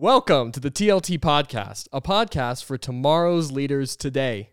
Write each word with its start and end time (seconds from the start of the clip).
Welcome 0.00 0.50
to 0.52 0.60
the 0.60 0.70
TLT 0.70 1.18
Podcast, 1.18 1.86
a 1.92 2.00
podcast 2.00 2.64
for 2.64 2.78
tomorrow's 2.78 3.52
leaders 3.52 3.96
today. 3.96 4.48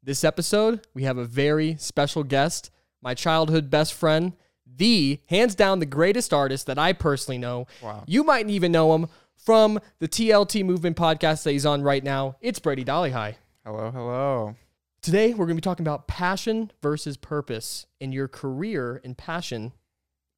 This 0.00 0.22
episode, 0.22 0.86
we 0.94 1.02
have 1.02 1.18
a 1.18 1.24
very 1.24 1.74
special 1.80 2.22
guest, 2.22 2.70
my 3.02 3.12
childhood 3.12 3.70
best 3.70 3.92
friend, 3.92 4.34
the 4.64 5.18
hands 5.26 5.56
down 5.56 5.80
the 5.80 5.84
greatest 5.84 6.32
artist 6.32 6.68
that 6.68 6.78
I 6.78 6.92
personally 6.92 7.38
know. 7.38 7.66
Wow. 7.82 8.04
You 8.06 8.22
might 8.22 8.48
even 8.48 8.70
know 8.70 8.94
him 8.94 9.08
from 9.34 9.80
the 9.98 10.06
TLT 10.06 10.64
Movement 10.64 10.96
podcast 10.96 11.42
that 11.42 11.50
he's 11.50 11.66
on 11.66 11.82
right 11.82 12.04
now. 12.04 12.36
It's 12.40 12.60
Brady 12.60 12.84
Dolly 12.84 13.10
High. 13.10 13.38
Hello, 13.66 13.90
hello. 13.90 14.54
Today, 15.02 15.30
we're 15.30 15.46
going 15.46 15.56
to 15.56 15.60
be 15.60 15.60
talking 15.60 15.84
about 15.84 16.06
passion 16.06 16.70
versus 16.82 17.16
purpose 17.16 17.86
and 18.00 18.14
your 18.14 18.28
career 18.28 19.00
and 19.02 19.18
passion 19.18 19.72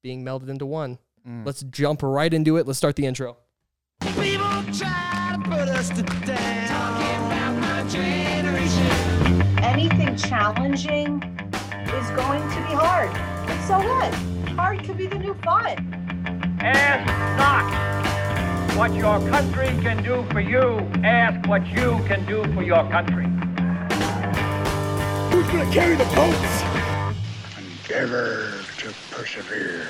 being 0.01 0.25
melded 0.25 0.49
into 0.49 0.65
one. 0.65 0.97
Mm. 1.27 1.45
Let's 1.45 1.61
jump 1.61 2.01
right 2.01 2.33
into 2.33 2.57
it. 2.57 2.65
Let's 2.65 2.79
start 2.79 2.95
the 2.95 3.05
intro. 3.05 3.37
People 3.99 4.46
try 4.77 5.33
to 5.33 5.49
put 5.49 5.67
us 5.69 5.89
to 5.89 6.03
down. 6.03 6.67
Talking 6.67 7.21
about 7.27 7.53
my 7.59 7.89
generation. 7.89 9.07
anything 9.63 10.15
challenging 10.15 11.23
is 11.97 12.09
going 12.11 12.41
to 12.41 12.59
be 12.67 12.73
hard. 12.77 13.09
And 13.49 13.59
so 13.67 13.77
what? 13.79 14.13
Hard 14.55 14.83
could 14.83 14.97
be 14.97 15.07
the 15.07 15.19
new 15.19 15.33
fun. 15.35 15.77
Ask 16.59 17.07
not 17.37 18.77
what 18.77 18.93
your 18.93 19.19
country 19.29 19.67
can 19.81 20.03
do 20.03 20.23
for 20.31 20.41
you. 20.41 20.79
Ask 21.03 21.47
what 21.47 21.65
you 21.67 21.99
can 22.07 22.25
do 22.25 22.43
for 22.53 22.61
your 22.61 22.87
country. 22.89 23.25
Who's 25.31 25.47
gonna 25.47 25.71
carry 25.71 25.95
the 25.95 26.05
boats? 26.15 26.53
Endeavor 27.57 28.51
to 28.77 28.93
persevere. 29.11 29.87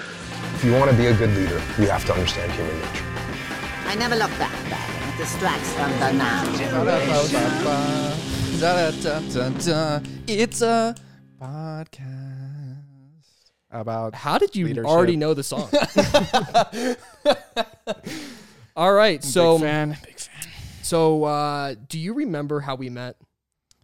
If 0.56 0.64
you 0.64 0.74
want 0.74 0.90
to 0.92 0.98
be 0.98 1.08
a 1.08 1.14
good 1.14 1.36
leader, 1.36 1.62
you 1.80 1.88
have 1.90 2.06
to 2.06 2.14
understand 2.14 2.52
human 2.54 2.80
nature. 2.80 3.04
I 3.88 3.96
never 3.96 4.16
look 4.16 4.30
back. 4.38 4.54
It 5.14 5.18
distracts 5.18 5.74
from 5.74 5.92
the 6.00 6.12
now. 6.14 6.44
It's 10.28 10.62
a 10.62 10.96
podcast 11.42 12.78
about. 13.72 14.14
How 14.16 14.38
did 14.38 14.56
you 14.56 14.66
Leadership. 14.68 14.90
already 14.90 15.16
know 15.16 15.34
the 15.34 15.44
song? 15.44 15.70
All 18.76 18.94
right, 18.94 19.24
so 19.24 19.58
big 19.58 19.68
fan, 19.68 19.98
big 20.04 20.20
fan. 20.20 20.52
so 20.84 21.24
uh, 21.24 21.76
do 21.88 21.98
you 21.98 22.14
remember 22.14 22.60
how 22.60 22.76
we 22.76 22.90
met? 22.90 23.16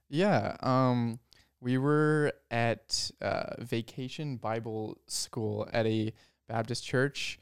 Yeah. 0.10 0.56
Um, 0.60 1.20
we 1.62 1.78
were 1.78 2.34
at 2.52 3.10
uh, 3.22 3.56
vacation 3.60 4.36
Bible 4.38 4.98
school 5.08 5.68
at 5.74 5.88
a 5.88 6.14
Baptist 6.48 6.86
church, 6.86 7.40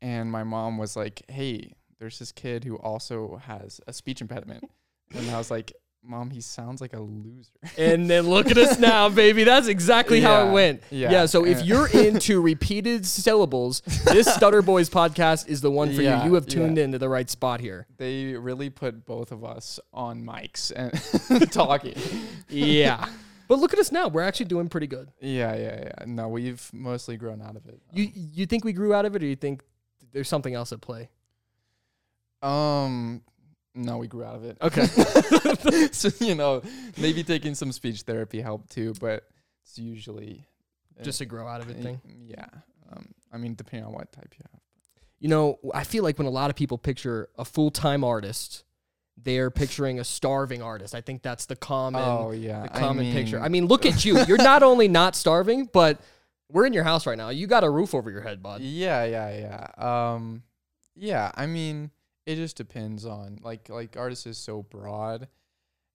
and 0.00 0.30
my 0.30 0.44
mom 0.44 0.78
was 0.78 0.94
like, 0.94 1.22
"Hey, 1.28 1.72
there's 2.02 2.18
this 2.18 2.32
kid 2.32 2.64
who 2.64 2.76
also 2.76 3.40
has 3.46 3.80
a 3.86 3.92
speech 3.92 4.20
impediment," 4.20 4.64
and 5.14 5.30
I 5.30 5.38
was 5.38 5.50
like, 5.50 5.72
"Mom, 6.02 6.30
he 6.30 6.40
sounds 6.40 6.80
like 6.80 6.92
a 6.94 7.00
loser." 7.00 7.50
And 7.78 8.10
then 8.10 8.28
look 8.28 8.50
at 8.50 8.58
us 8.58 8.78
now, 8.78 9.08
baby. 9.22 9.44
That's 9.44 9.68
exactly 9.68 10.20
how 10.20 10.42
it 10.42 10.46
Yeah, 10.46 10.52
went. 10.52 10.82
yeah, 10.90 11.10
yeah. 11.12 11.26
so 11.26 11.46
if 11.46 11.62
you're 11.64 11.86
into 12.06 12.40
repeated 12.40 13.06
syllables, 13.06 13.82
this 14.04 14.26
Stutter 14.34 14.62
Boys 14.62 14.90
podcast 14.90 15.46
is 15.48 15.60
the 15.60 15.70
one 15.70 15.94
for 15.94 16.02
Yeah, 16.02 16.24
you. 16.24 16.30
You 16.30 16.34
have 16.34 16.46
tuned 16.46 16.76
yeah. 16.76 16.84
into 16.84 16.98
the 16.98 17.08
right 17.08 17.30
spot 17.30 17.60
here. 17.60 17.86
they 17.98 18.34
really 18.34 18.68
put 18.70 19.06
both 19.06 19.30
of 19.32 19.44
us 19.44 19.78
on 19.92 20.24
mics 20.24 20.72
and 20.74 21.50
talking. 21.52 21.94
Yeah. 22.48 23.08
But 23.48 23.58
look 23.58 23.72
at 23.72 23.78
us 23.78 23.92
now. 23.92 24.08
We're 24.08 24.22
actually 24.22 24.46
doing 24.46 24.68
pretty 24.68 24.86
good. 24.86 25.08
Yeah, 25.20 25.54
yeah, 25.54 25.84
yeah. 25.84 26.04
No, 26.06 26.28
we've 26.28 26.68
mostly 26.72 27.16
grown 27.16 27.42
out 27.42 27.54
of 27.56 27.66
it. 27.66 27.80
You 27.92 28.10
you 28.14 28.46
think 28.46 28.64
we 28.64 28.72
grew 28.72 28.94
out 28.94 29.04
of 29.04 29.14
it 29.14 29.22
or 29.22 29.26
you 29.26 29.36
think 29.36 29.62
there's 30.12 30.28
something 30.28 30.54
else 30.54 30.72
at 30.72 30.80
play? 30.80 31.10
Um, 32.42 33.22
no, 33.74 33.98
we 33.98 34.06
grew 34.06 34.24
out 34.24 34.34
of 34.34 34.44
it. 34.44 34.58
Okay. 34.60 34.86
so 35.92 36.10
you 36.24 36.34
know, 36.34 36.62
maybe 36.98 37.22
taking 37.24 37.54
some 37.54 37.72
speech 37.72 38.02
therapy 38.02 38.40
helped 38.40 38.70
too, 38.70 38.94
but 39.00 39.24
it's 39.64 39.78
usually 39.78 40.44
uh, 41.00 41.04
Just 41.04 41.20
a 41.20 41.24
grow 41.24 41.46
out 41.46 41.60
of 41.60 41.70
it 41.70 41.78
thing. 41.78 42.00
Yeah. 42.26 42.46
Um, 42.92 43.08
I 43.32 43.38
mean, 43.38 43.54
depending 43.54 43.86
on 43.86 43.92
what 43.92 44.12
type 44.12 44.34
you 44.38 44.44
have. 44.52 44.60
You 45.20 45.28
know, 45.28 45.58
I 45.72 45.84
feel 45.84 46.02
like 46.02 46.18
when 46.18 46.26
a 46.26 46.30
lot 46.30 46.50
of 46.50 46.56
people 46.56 46.76
picture 46.78 47.28
a 47.38 47.44
full-time 47.44 48.02
artist, 48.02 48.64
they're 49.16 49.50
picturing 49.50 50.00
a 50.00 50.04
starving 50.04 50.62
artist. 50.62 50.94
I 50.94 51.00
think 51.00 51.22
that's 51.22 51.46
the 51.46 51.54
common 51.54 52.02
oh 52.04 52.32
yeah, 52.32 52.62
the 52.62 52.68
common 52.70 53.12
picture. 53.12 53.36
mean- 53.36 53.44
I 53.44 53.48
mean, 53.48 53.66
look 53.66 53.86
at 53.86 54.04
you. 54.04 54.18
You're 54.24 54.36
not 54.38 54.62
only 54.64 54.88
not 54.88 55.14
starving, 55.14 55.68
but 55.72 56.00
we're 56.50 56.66
in 56.66 56.72
your 56.72 56.84
house 56.84 57.06
right 57.06 57.16
now. 57.16 57.28
You 57.30 57.46
got 57.46 57.62
a 57.64 57.70
roof 57.70 57.94
over 57.94 58.10
your 58.10 58.20
head, 58.20 58.42
bud. 58.42 58.60
Yeah, 58.62 59.04
yeah, 59.04 59.68
yeah. 59.78 60.12
Um, 60.12 60.42
yeah. 60.96 61.30
I 61.34 61.46
mean, 61.46 61.90
it 62.26 62.36
just 62.36 62.56
depends 62.56 63.04
on 63.04 63.38
like 63.42 63.68
like 63.68 63.96
artist 63.96 64.26
is 64.26 64.38
so 64.38 64.62
broad, 64.62 65.28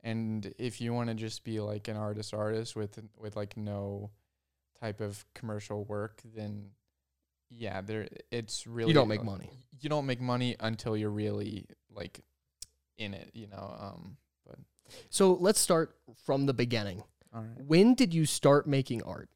and 0.03 0.53
if 0.57 0.81
you 0.81 0.93
want 0.93 1.09
to 1.09 1.15
just 1.15 1.43
be 1.43 1.59
like 1.59 1.87
an 1.87 1.97
artist 1.97 2.33
artist 2.33 2.75
with 2.75 2.99
with 3.17 3.35
like 3.35 3.57
no 3.57 4.11
type 4.79 5.01
of 5.01 5.25
commercial 5.33 5.83
work, 5.85 6.21
then 6.35 6.71
yeah, 7.49 7.81
there 7.81 8.07
it's 8.31 8.67
really 8.67 8.89
You 8.89 8.93
don't 8.93 9.07
make 9.07 9.23
money. 9.23 9.49
You 9.79 9.89
don't 9.89 10.05
make 10.05 10.19
money 10.21 10.55
until 10.59 10.97
you're 10.97 11.09
really 11.09 11.65
like 11.89 12.19
in 12.97 13.13
it, 13.13 13.29
you 13.33 13.47
know. 13.47 13.75
Um, 13.79 14.17
but 14.45 14.57
So 15.09 15.33
let's 15.33 15.59
start 15.59 15.95
from 16.25 16.45
the 16.45 16.53
beginning. 16.53 17.03
all 17.33 17.41
right. 17.41 17.65
When 17.65 17.93
did 17.93 18.13
you 18.13 18.25
start 18.25 18.67
making 18.67 19.03
art? 19.03 19.29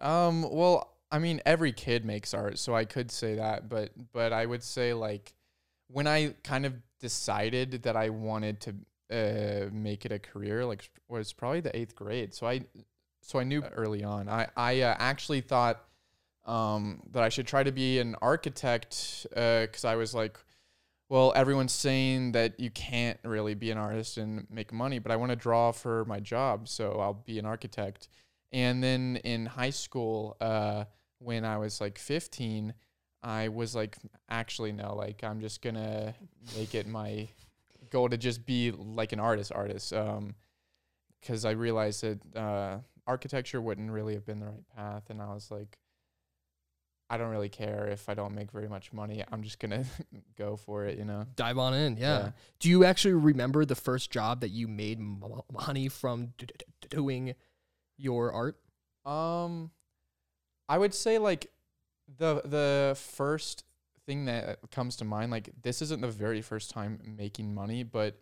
Um, 0.00 0.50
well, 0.50 0.96
I 1.10 1.18
mean, 1.18 1.40
every 1.44 1.72
kid 1.72 2.04
makes 2.04 2.32
art, 2.34 2.58
so 2.58 2.74
I 2.74 2.84
could 2.84 3.10
say 3.10 3.34
that, 3.34 3.68
but 3.68 3.90
but 4.12 4.32
I 4.32 4.46
would 4.46 4.62
say 4.62 4.94
like 4.94 5.34
when 5.92 6.06
I 6.06 6.34
kind 6.44 6.66
of 6.66 6.74
decided 7.00 7.82
that 7.82 7.96
I 7.96 8.10
wanted 8.10 8.60
to 8.60 8.74
uh, 9.10 9.70
make 9.72 10.04
it 10.04 10.12
a 10.12 10.18
career, 10.18 10.64
like 10.64 10.88
was 11.08 11.32
probably 11.32 11.60
the 11.60 11.76
eighth 11.76 11.94
grade. 11.94 12.34
So 12.34 12.46
I 12.46 12.62
so 13.22 13.38
I 13.38 13.44
knew 13.44 13.62
early 13.62 14.04
on. 14.04 14.28
I 14.28 14.48
I 14.56 14.82
uh, 14.82 14.96
actually 14.98 15.40
thought 15.40 15.84
um, 16.46 17.02
that 17.12 17.22
I 17.22 17.28
should 17.28 17.46
try 17.46 17.62
to 17.62 17.72
be 17.72 17.98
an 17.98 18.16
architect 18.22 19.26
because 19.30 19.84
I 19.84 19.96
was 19.96 20.14
like. 20.14 20.38
Well, 21.08 21.32
everyone's 21.34 21.72
saying 21.72 22.32
that 22.32 22.60
you 22.60 22.70
can't 22.70 23.18
really 23.24 23.54
be 23.54 23.72
an 23.72 23.78
artist 23.78 24.16
and 24.16 24.46
make 24.48 24.72
money, 24.72 25.00
but 25.00 25.10
I 25.10 25.16
want 25.16 25.30
to 25.30 25.36
draw 25.36 25.72
for 25.72 26.04
my 26.04 26.20
job, 26.20 26.68
so 26.68 27.00
I'll 27.00 27.24
be 27.26 27.40
an 27.40 27.46
architect. 27.46 28.06
And 28.52 28.80
then 28.80 29.16
in 29.24 29.46
high 29.46 29.70
school, 29.70 30.36
uh, 30.40 30.84
when 31.18 31.44
I 31.44 31.58
was 31.58 31.80
like 31.80 31.98
15, 31.98 32.74
I 33.22 33.48
was 33.48 33.74
like, 33.74 33.96
actually, 34.28 34.72
no, 34.72 34.94
like 34.94 35.22
I'm 35.22 35.40
just 35.40 35.62
gonna 35.62 36.14
make 36.56 36.74
it 36.74 36.86
my 36.86 37.28
goal 37.90 38.08
to 38.08 38.16
just 38.16 38.46
be 38.46 38.70
like 38.70 39.12
an 39.12 39.20
artist, 39.20 39.52
artist. 39.54 39.92
Um, 39.92 40.34
because 41.20 41.44
I 41.44 41.50
realized 41.50 42.02
that 42.02 42.36
uh, 42.36 42.78
architecture 43.06 43.60
wouldn't 43.60 43.90
really 43.90 44.14
have 44.14 44.24
been 44.24 44.40
the 44.40 44.46
right 44.46 44.68
path, 44.74 45.10
and 45.10 45.20
I 45.20 45.34
was 45.34 45.50
like, 45.50 45.78
I 47.10 47.18
don't 47.18 47.28
really 47.28 47.48
care 47.50 47.88
if 47.88 48.08
I 48.08 48.14
don't 48.14 48.34
make 48.34 48.52
very 48.52 48.68
much 48.68 48.92
money. 48.92 49.22
I'm 49.30 49.42
just 49.42 49.58
gonna 49.58 49.84
go 50.38 50.56
for 50.56 50.86
it, 50.86 50.96
you 50.96 51.04
know. 51.04 51.26
Dive 51.36 51.58
on 51.58 51.74
in, 51.74 51.96
yeah. 51.96 52.18
Yeah. 52.18 52.30
Do 52.58 52.70
you 52.70 52.84
actually 52.84 53.14
remember 53.14 53.64
the 53.66 53.74
first 53.74 54.10
job 54.10 54.40
that 54.40 54.48
you 54.50 54.66
made 54.66 54.98
money 54.98 55.88
from 55.88 56.32
d- 56.38 56.46
d- 56.46 56.64
doing 56.88 57.34
your 57.98 58.32
art? 58.32 58.56
Um, 59.04 59.72
I 60.68 60.78
would 60.78 60.94
say 60.94 61.18
like 61.18 61.50
the 62.18 62.42
the 62.44 62.96
first 62.98 63.64
thing 64.06 64.24
that 64.26 64.58
comes 64.70 64.96
to 64.96 65.04
mind, 65.04 65.30
like 65.30 65.50
this 65.62 65.82
isn't 65.82 66.00
the 66.00 66.08
very 66.08 66.42
first 66.42 66.70
time 66.70 67.00
making 67.16 67.54
money, 67.54 67.82
but 67.82 68.20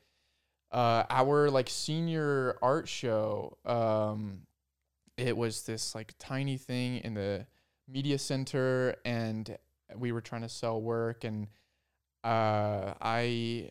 uh, 0.71 1.04
our 1.10 1.50
like 1.50 1.69
senior 1.69 2.56
art 2.62 2.88
show, 2.88 3.56
um, 3.65 4.41
it 5.16 5.37
was 5.37 5.62
this 5.62 5.94
like 5.94 6.15
tiny 6.19 6.56
thing 6.56 6.99
in 6.99 7.15
the 7.15 7.47
media 7.88 8.19
center, 8.19 8.97
and 9.04 9.56
we 9.97 10.12
were 10.12 10.20
trying 10.20 10.43
to 10.43 10.49
sell 10.49 10.81
work, 10.81 11.25
and 11.25 11.49
uh, 12.25 12.94
I 13.00 13.70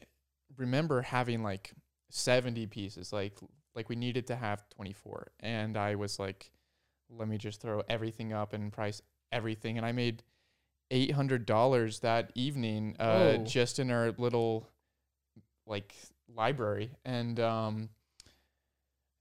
remember 0.58 1.02
having 1.02 1.44
like 1.44 1.72
seventy 2.10 2.66
pieces, 2.66 3.14
like 3.14 3.38
like 3.76 3.90
we 3.90 3.96
needed 3.96 4.28
to 4.28 4.36
have 4.36 4.68
twenty 4.70 4.94
four, 4.94 5.32
and 5.40 5.78
I 5.78 5.96
was 5.96 6.20
like 6.20 6.52
let 7.10 7.28
me 7.28 7.38
just 7.38 7.62
throw 7.62 7.82
everything 7.90 8.34
up 8.34 8.54
and 8.54 8.72
price 8.72 9.02
everything. 9.32 9.78
And 9.78 9.86
I 9.86 9.92
made 9.92 10.24
eight 10.92 11.12
hundred 11.12 11.46
dollars 11.46 12.00
that 12.00 12.32
evening, 12.36 12.96
uh, 13.00 13.36
Oh. 13.40 13.44
just 13.44 13.80
in 13.80 13.92
our 13.92 14.12
little 14.18 14.68
like 15.66 15.94
library. 16.34 16.92
And 17.06 17.40
um, 17.40 17.90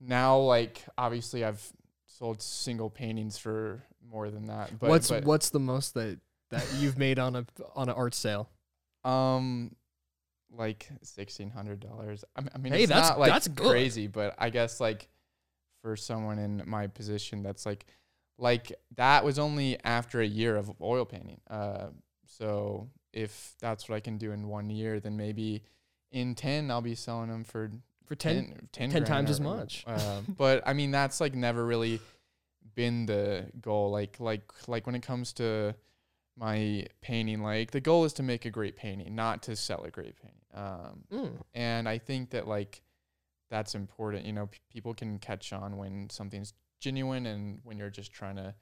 now, 0.00 0.38
like 0.38 0.84
obviously, 0.98 1.44
I've 1.44 1.62
sold 2.06 2.40
single 2.42 2.90
paintings 2.90 3.38
for 3.38 3.82
more 4.10 4.30
than 4.30 4.46
that. 4.46 4.78
But 4.78 4.90
what's 4.90 5.08
but, 5.08 5.24
what's 5.24 5.50
the 5.50 5.60
most 5.60 5.94
that 5.94 6.18
that 6.50 6.64
you've 6.78 6.98
made 6.98 7.18
on 7.18 7.36
a 7.36 7.46
on 7.74 7.88
an 7.88 7.94
art 7.94 8.14
sale? 8.14 8.48
um 9.04 9.74
like 10.52 10.88
sixteen 11.02 11.50
hundred 11.50 11.80
dollars. 11.80 12.24
I 12.34 12.58
mean, 12.58 12.72
Hey, 12.72 12.82
it's 12.84 12.88
that's- 12.90 13.10
not 13.10 13.18
like 13.20 13.30
that's 13.32 13.48
good. 13.48 13.68
crazy, 13.68 14.06
but 14.08 14.34
I 14.38 14.50
guess 14.50 14.80
like 14.80 15.08
for 15.82 15.96
someone 15.96 16.38
in 16.38 16.62
my 16.66 16.86
position, 16.88 17.42
that's 17.42 17.64
like 17.66 17.86
like 18.38 18.72
that 18.96 19.24
was 19.24 19.38
only 19.38 19.78
after 19.84 20.20
a 20.20 20.26
year 20.26 20.56
of 20.56 20.70
oil 20.80 21.04
painting. 21.04 21.40
Uh, 21.48 21.88
so 22.26 22.88
if 23.12 23.54
that's 23.60 23.88
what 23.88 23.96
I 23.96 24.00
can 24.00 24.18
do 24.18 24.32
in 24.32 24.48
one 24.48 24.68
year, 24.70 25.00
then 25.00 25.16
maybe 25.16 25.62
in 26.10 26.34
10, 26.34 26.70
I'll 26.70 26.82
be 26.82 26.94
selling 26.94 27.30
them 27.30 27.44
for 27.44 27.70
For 28.04 28.14
10, 28.14 28.68
10, 28.72 28.90
10 28.90 28.90
grand 28.90 29.06
times 29.06 29.30
as 29.30 29.40
much. 29.40 29.84
Uh, 29.86 30.20
but 30.36 30.62
I 30.66 30.72
mean, 30.74 30.90
that's 30.90 31.20
like 31.20 31.34
never 31.34 31.64
really 31.64 32.00
been 32.74 33.06
the 33.06 33.46
goal. 33.60 33.90
Like, 33.90 34.20
like, 34.20 34.52
like 34.68 34.86
when 34.86 34.94
it 34.94 35.02
comes 35.02 35.32
to 35.34 35.74
my 36.36 36.84
painting, 37.00 37.42
like 37.42 37.70
the 37.70 37.80
goal 37.80 38.04
is 38.04 38.12
to 38.14 38.22
make 38.22 38.44
a 38.44 38.50
great 38.50 38.76
painting, 38.76 39.14
not 39.14 39.42
to 39.44 39.56
sell 39.56 39.82
a 39.84 39.90
great 39.90 40.14
painting. 40.20 40.40
Um, 40.54 41.04
Mm. 41.12 41.32
and 41.54 41.88
I 41.88 41.98
think 41.98 42.30
that 42.30 42.46
like 42.46 42.82
that's 43.50 43.74
important. 43.74 44.26
You 44.26 44.32
know, 44.32 44.46
p- 44.46 44.58
people 44.70 44.92
can 44.94 45.18
catch 45.18 45.52
on 45.52 45.76
when 45.76 46.10
something's 46.10 46.52
genuine 46.80 47.26
and 47.26 47.60
when 47.64 47.78
you're 47.78 47.90
just 47.90 48.12
trying 48.12 48.36
to 48.36 48.54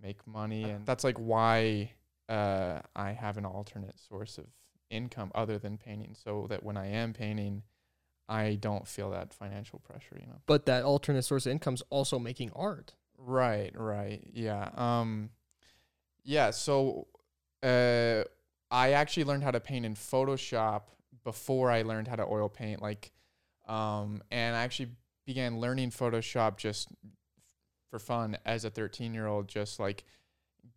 make 0.00 0.26
money, 0.26 0.64
and 0.64 0.86
that's 0.86 1.04
like 1.04 1.18
why 1.18 1.92
uh, 2.28 2.80
I 2.96 3.12
have 3.12 3.36
an 3.36 3.44
alternate 3.44 3.98
source 3.98 4.38
of 4.38 4.46
income 4.90 5.30
other 5.34 5.58
than 5.58 5.78
painting, 5.78 6.14
so 6.14 6.46
that 6.50 6.62
when 6.62 6.76
I 6.76 6.88
am 6.88 7.12
painting, 7.12 7.62
I 8.28 8.54
don't 8.54 8.86
feel 8.86 9.10
that 9.10 9.32
financial 9.34 9.78
pressure. 9.80 10.16
You 10.20 10.26
know. 10.26 10.40
But 10.46 10.66
that 10.66 10.84
alternate 10.84 11.22
source 11.22 11.46
of 11.46 11.52
income 11.52 11.74
is 11.74 11.82
also 11.90 12.18
making 12.18 12.50
art. 12.54 12.94
Right, 13.18 13.72
right. 13.76 14.26
Yeah. 14.32 14.70
Um 14.74 15.30
yeah, 16.24 16.50
so 16.50 17.06
uh 17.62 18.24
I 18.70 18.92
actually 18.92 19.24
learned 19.24 19.44
how 19.44 19.50
to 19.50 19.60
paint 19.60 19.84
in 19.84 19.94
Photoshop 19.94 20.82
before 21.24 21.70
I 21.70 21.82
learned 21.82 22.08
how 22.08 22.16
to 22.16 22.26
oil 22.26 22.48
paint 22.48 22.82
like 22.82 23.12
um 23.68 24.22
and 24.30 24.56
I 24.56 24.62
actually 24.62 24.90
began 25.24 25.60
learning 25.60 25.90
Photoshop 25.90 26.56
just 26.56 26.88
for 27.92 27.98
fun 27.98 28.38
as 28.46 28.64
a 28.64 28.70
13-year-old 28.70 29.46
just 29.46 29.78
like 29.78 30.02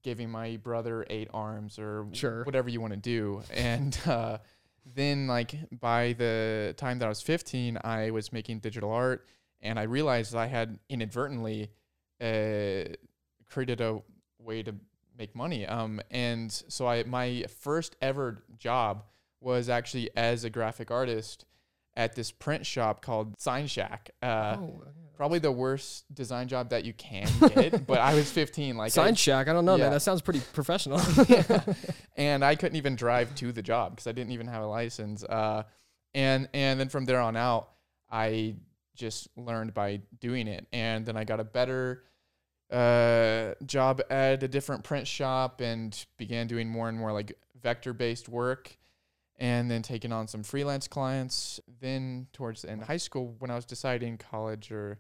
giving 0.04 0.30
my 0.30 0.58
brother 0.58 1.06
eight 1.10 1.30
arms 1.34 1.80
or 1.80 2.06
Sure. 2.12 2.44
whatever 2.44 2.70
you 2.70 2.82
want 2.82 2.92
to 2.92 2.98
do 3.00 3.42
and 3.54 3.98
uh 4.06 4.38
then 4.96 5.26
like 5.26 5.56
by 5.72 6.14
the 6.14 6.76
time 6.78 7.00
that 7.00 7.06
I 7.06 7.10
was 7.10 7.22
15 7.22 7.78
I 7.84 8.12
was 8.12 8.32
making 8.34 8.60
digital 8.60 8.92
art 8.92 9.26
and 9.62 9.80
I 9.80 9.84
realized 9.84 10.36
I 10.36 10.48
had 10.48 10.78
inadvertently 10.90 11.72
uh, 12.22 12.94
created 13.50 13.82
a 13.82 14.02
way 14.40 14.62
to 14.64 14.76
make 15.18 15.36
money. 15.36 15.66
Um, 15.66 16.02
and 16.12 16.52
so 16.52 16.88
I 16.88 17.04
my 17.04 17.46
first 17.62 17.96
ever 18.02 18.44
job 18.60 19.06
was 19.42 19.70
actually 19.70 20.10
as 20.16 20.44
a 20.44 20.50
graphic 20.50 20.92
artist 20.92 21.46
at 21.96 22.16
this 22.16 22.32
print 22.32 22.66
shop 22.66 23.02
called 23.02 23.40
Sign 23.40 23.68
Shack. 23.68 24.12
Uh, 24.22 24.58
oh, 24.60 24.84
Probably 25.18 25.40
the 25.40 25.52
worst 25.52 26.14
design 26.14 26.48
job 26.48 26.70
that 26.70 26.86
you 26.86 26.94
can 26.94 27.28
get, 27.54 27.88
but 27.88 28.00
I 28.00 28.14
was 28.16 28.32
15. 28.32 28.78
Like 28.78 28.86
I- 28.86 28.90
Sign 28.90 29.16
Shack. 29.16 29.48
I 29.48 29.54
don't 29.54 29.66
know, 29.66 29.76
yeah. 29.76 29.86
man. 29.86 29.92
That 29.94 30.02
sounds 30.02 30.22
pretty 30.22 30.42
professional. 30.54 31.02
and 32.18 32.44
I 32.44 32.56
couldn't 32.56 32.78
even 32.78 32.96
drive 32.96 33.34
to 33.36 33.52
the 33.52 33.62
job 33.62 33.92
because 33.92 34.08
I 34.08 34.12
didn't 34.12 34.34
even 34.34 34.48
have 34.48 34.64
a 34.64 34.68
license. 34.68 35.24
Uh, 35.24 35.64
and 36.14 36.50
and 36.54 36.80
then 36.80 36.90
from 36.90 37.06
there 37.06 37.20
on 37.20 37.36
out, 37.36 37.70
I 38.12 38.56
just 38.96 39.28
learned 39.36 39.74
by 39.74 40.02
doing 40.20 40.48
it, 40.48 40.68
and 40.72 41.06
then 41.06 41.18
I 41.18 41.24
got 41.24 41.40
a 41.40 41.44
better 41.44 42.04
uh, 42.72 43.54
job 43.66 44.02
at 44.10 44.42
a 44.42 44.48
different 44.48 44.84
print 44.84 45.08
shop 45.08 45.62
and 45.62 46.06
began 46.18 46.48
doing 46.48 46.70
more 46.70 46.90
and 46.90 46.98
more 46.98 47.12
like 47.12 47.38
vector 47.62 47.94
based 47.94 48.30
work. 48.30 48.78
And 49.38 49.70
then 49.70 49.82
taking 49.82 50.12
on 50.14 50.28
some 50.28 50.44
freelance 50.44 50.88
clients. 50.88 51.60
Then 51.82 52.28
towards 52.32 52.62
the 52.62 52.70
end 52.72 52.82
of 52.82 52.88
high 52.88 52.98
school, 52.98 53.36
when 53.40 53.52
I 53.52 53.56
was 53.56 53.66
deciding 53.66 54.18
college 54.18 54.72
or 54.72 54.98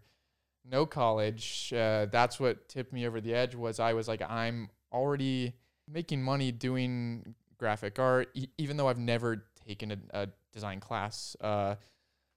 no 0.69 0.85
college, 0.85 1.71
uh, 1.73 2.07
that's 2.11 2.39
what 2.39 2.67
tipped 2.67 2.91
me 2.91 3.07
over 3.07 3.21
the 3.21 3.33
edge. 3.33 3.55
Was 3.55 3.79
I 3.79 3.93
was 3.93 4.07
like, 4.07 4.21
I'm 4.21 4.69
already 4.91 5.53
making 5.89 6.21
money 6.21 6.51
doing 6.51 7.35
graphic 7.57 7.97
art, 7.99 8.29
e- 8.33 8.47
even 8.57 8.75
though 8.75 8.87
I've 8.89 8.97
never 8.97 9.45
taken 9.65 9.91
a, 9.91 9.97
a 10.23 10.27
design 10.51 10.79
class. 10.81 11.35
Uh, 11.39 11.75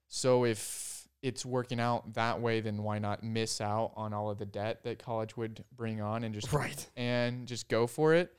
so 0.07 0.45
if 0.45 1.07
it's 1.21 1.45
working 1.45 1.79
out 1.81 2.13
that 2.13 2.39
way, 2.39 2.61
then 2.61 2.81
why 2.81 2.97
not 2.99 3.23
miss 3.23 3.59
out 3.59 3.91
on 3.97 4.13
all 4.13 4.29
of 4.29 4.37
the 4.37 4.45
debt 4.45 4.83
that 4.83 4.99
college 5.03 5.35
would 5.35 5.65
bring 5.75 5.99
on 5.99 6.23
and 6.23 6.33
just 6.33 6.53
Right. 6.53 6.87
and 6.95 7.45
just 7.45 7.67
go 7.67 7.87
for 7.87 8.13
it. 8.13 8.31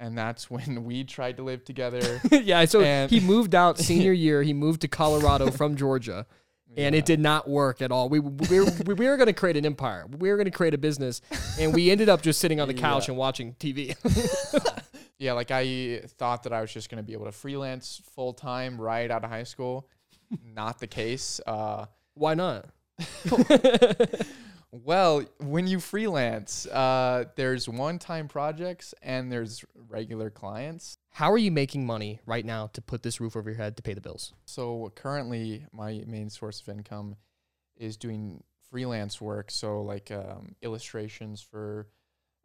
And 0.00 0.16
that's 0.16 0.48
when 0.50 0.84
we 0.84 1.04
tried 1.04 1.36
to 1.36 1.42
live 1.42 1.62
together. 1.64 2.22
yeah, 2.32 2.64
so 2.64 2.80
And- 2.80 3.10
he 3.10 3.20
moved 3.20 3.54
out 3.54 3.78
senior 3.88 4.12
year. 4.12 4.42
He 4.42 4.54
moved 4.54 4.80
to 4.80 4.88
Colorado 4.88 5.50
from 5.50 5.76
Georgia, 5.76 6.26
and 6.74 6.94
Yeah. 6.94 6.98
it 7.00 7.04
did 7.04 7.20
not 7.20 7.48
work 7.48 7.82
at 7.82 7.92
all. 7.92 8.08
We 8.08 8.18
we 8.18 8.60
were, 8.60 8.66
we 8.86 8.94
were 9.06 9.16
going 9.18 9.26
to 9.26 9.34
create 9.34 9.58
an 9.58 9.66
empire. 9.66 10.06
We 10.08 10.30
were 10.30 10.36
going 10.36 10.46
to 10.46 10.50
create 10.50 10.72
a 10.72 10.78
business, 10.78 11.20
and 11.58 11.74
we 11.74 11.90
ended 11.90 12.08
up 12.08 12.22
just 12.22 12.40
sitting 12.40 12.60
on 12.60 12.66
the 12.68 12.72
couch 12.74 13.08
Yeah. 13.08 13.12
and 13.12 13.18
watching 13.18 13.54
TV. 13.60 13.94
yeah, 15.18 15.34
like 15.34 15.50
I 15.50 16.00
thought 16.16 16.44
that 16.44 16.54
I 16.54 16.62
was 16.62 16.72
just 16.72 16.88
going 16.88 16.96
to 17.02 17.06
be 17.06 17.12
able 17.12 17.26
to 17.26 17.32
freelance 17.32 18.00
full 18.14 18.32
time 18.32 18.80
right 18.80 19.10
out 19.10 19.22
of 19.22 19.28
high 19.30 19.42
school. 19.44 19.86
Not 20.42 20.78
the 20.78 20.86
case. 20.86 21.40
Uh, 21.46 21.84
Why 22.14 22.32
not? 22.34 22.66
Well, 24.72 25.24
when 25.38 25.66
you 25.66 25.80
freelance, 25.80 26.66
uh, 26.66 27.24
there's 27.34 27.68
one-time 27.68 28.28
projects 28.28 28.94
and 29.02 29.30
there's 29.30 29.64
regular 29.88 30.30
clients. 30.30 30.96
How 31.10 31.32
are 31.32 31.38
you 31.38 31.50
making 31.50 31.84
money 31.84 32.20
right 32.24 32.44
now 32.44 32.68
to 32.68 32.80
put 32.80 33.02
this 33.02 33.20
roof 33.20 33.34
over 33.34 33.50
your 33.50 33.58
head 33.58 33.76
to 33.78 33.82
pay 33.82 33.94
the 33.94 34.00
bills? 34.00 34.32
So 34.44 34.92
currently, 34.94 35.66
my 35.72 36.04
main 36.06 36.30
source 36.30 36.60
of 36.60 36.68
income 36.68 37.16
is 37.76 37.96
doing 37.96 38.44
freelance 38.70 39.20
work. 39.20 39.50
So 39.50 39.82
like 39.82 40.12
um, 40.12 40.54
illustrations 40.62 41.42
for 41.42 41.88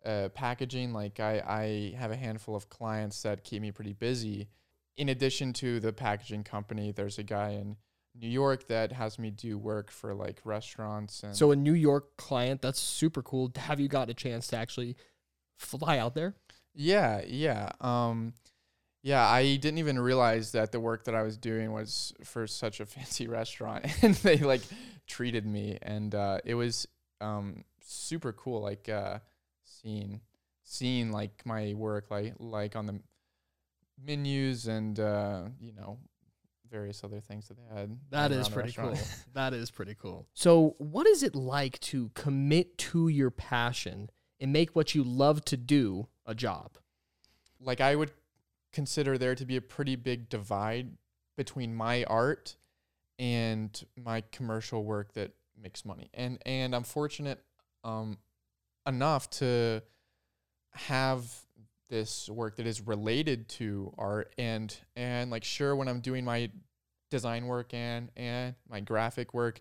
uh, 0.05 0.29
packaging. 0.29 0.93
Like 0.93 1.19
I, 1.19 1.43
I 1.47 1.97
have 1.97 2.11
a 2.11 2.15
handful 2.15 2.55
of 2.55 2.69
clients 2.69 3.21
that 3.23 3.43
keep 3.43 3.61
me 3.61 3.71
pretty 3.71 3.93
busy. 3.93 4.47
In 4.97 5.09
addition 5.09 5.51
to 5.53 5.79
the 5.79 5.91
packaging 5.91 6.43
company, 6.43 6.91
there's 6.91 7.17
a 7.17 7.23
guy 7.23 7.51
in 7.51 7.75
New 8.19 8.29
York 8.29 8.67
that 8.67 8.91
has 8.93 9.19
me 9.19 9.29
do 9.29 9.57
work 9.57 9.91
for 9.91 10.13
like 10.13 10.39
restaurants 10.43 11.23
and 11.23 11.35
So 11.35 11.51
a 11.51 11.55
New 11.55 11.73
York 11.73 12.15
client, 12.17 12.61
that's 12.61 12.79
super 12.79 13.21
cool. 13.21 13.51
Have 13.55 13.79
you 13.79 13.87
got 13.87 14.09
a 14.09 14.13
chance 14.13 14.47
to 14.47 14.57
actually 14.57 14.95
fly 15.57 15.97
out 15.97 16.15
there? 16.15 16.35
Yeah, 16.73 17.21
yeah. 17.25 17.71
Um 17.81 18.33
yeah, 19.03 19.27
I 19.27 19.57
didn't 19.57 19.77
even 19.77 19.99
realize 19.99 20.53
that 20.53 20.71
the 20.71 20.79
work 20.79 21.03
that 21.03 21.13
I 21.13 21.21
was 21.21 21.37
doing 21.37 21.71
was 21.71 22.11
for 22.23 22.47
such 22.47 22.79
a 22.79 22.85
fancy 22.87 23.27
restaurant 23.27 23.85
and 24.01 24.15
they 24.15 24.37
like 24.37 24.61
treated 25.07 25.45
me 25.45 25.77
and 25.81 26.15
uh 26.15 26.39
it 26.43 26.55
was 26.55 26.87
um 27.21 27.63
super 27.81 28.33
cool 28.33 28.61
like 28.61 28.89
uh 28.89 29.19
seeing 29.63 30.21
seeing 30.63 31.11
like 31.11 31.43
my 31.45 31.73
work 31.75 32.09
like 32.09 32.33
like 32.39 32.75
on 32.75 32.87
the 32.87 32.99
menus 34.03 34.67
and 34.67 34.99
uh 34.99 35.43
you 35.59 35.71
know 35.73 35.99
various 36.75 37.03
other 37.03 37.19
things 37.19 37.47
that 37.47 37.57
they 37.57 37.75
had 37.75 37.97
That 38.11 38.31
around 38.31 38.41
is 38.41 38.47
the 38.47 38.53
pretty 38.53 38.71
cool. 38.73 38.97
that 39.33 39.53
is 39.53 39.71
pretty 39.71 39.95
cool. 39.95 40.27
So, 40.33 40.75
what 40.77 41.07
is 41.07 41.23
it 41.23 41.35
like 41.35 41.79
to 41.91 42.09
commit 42.13 42.77
to 42.79 43.07
your 43.07 43.31
passion 43.31 44.09
and 44.39 44.51
make 44.51 44.75
what 44.75 44.93
you 44.93 45.03
love 45.03 45.45
to 45.45 45.57
do 45.57 46.07
a 46.25 46.35
job? 46.35 46.77
like 47.59 47.81
I 47.81 47.95
would 47.95 48.11
consider 48.71 49.17
there 49.17 49.35
to 49.35 49.45
be 49.45 49.57
a 49.57 49.61
pretty 49.61 49.95
big 49.95 50.29
divide 50.29 50.91
between 51.37 51.73
my 51.75 52.03
art 52.05 52.57
and 53.17 53.83
my 53.95 54.21
commercial 54.31 54.83
work 54.83 55.13
that 55.13 55.31
makes 55.61 55.85
money. 55.85 56.09
And 56.13 56.39
and 56.45 56.75
I'm 56.75 56.83
fortunate 56.83 57.41
um 57.83 58.17
enough 58.85 59.29
to 59.31 59.81
have 60.73 61.44
this 61.89 62.29
work 62.29 62.55
that 62.57 62.65
is 62.65 62.81
related 62.81 63.47
to 63.47 63.93
art 63.97 64.33
and 64.37 64.75
and 64.95 65.29
like 65.31 65.43
sure 65.43 65.75
when 65.75 65.87
I'm 65.87 65.99
doing 66.01 66.25
my 66.25 66.49
design 67.11 67.45
work 67.45 67.73
and 67.73 68.09
and 68.15 68.55
my 68.69 68.79
graphic 68.79 69.33
work 69.33 69.59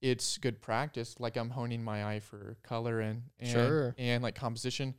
it's 0.00 0.38
good 0.38 0.60
practice 0.62 1.16
like 1.18 1.36
I'm 1.36 1.50
honing 1.50 1.82
my 1.82 2.04
eye 2.14 2.20
for 2.20 2.56
color 2.62 3.00
and 3.00 3.22
and, 3.38 3.48
Sure. 3.50 3.94
and 3.98 4.22
like 4.22 4.34
composition 4.34 4.94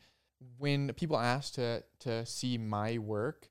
when 0.58 0.94
people 0.94 1.18
ask 1.18 1.54
to 1.56 1.84
to 2.02 2.26
see 2.26 2.58
my 2.58 2.98
work 3.00 3.50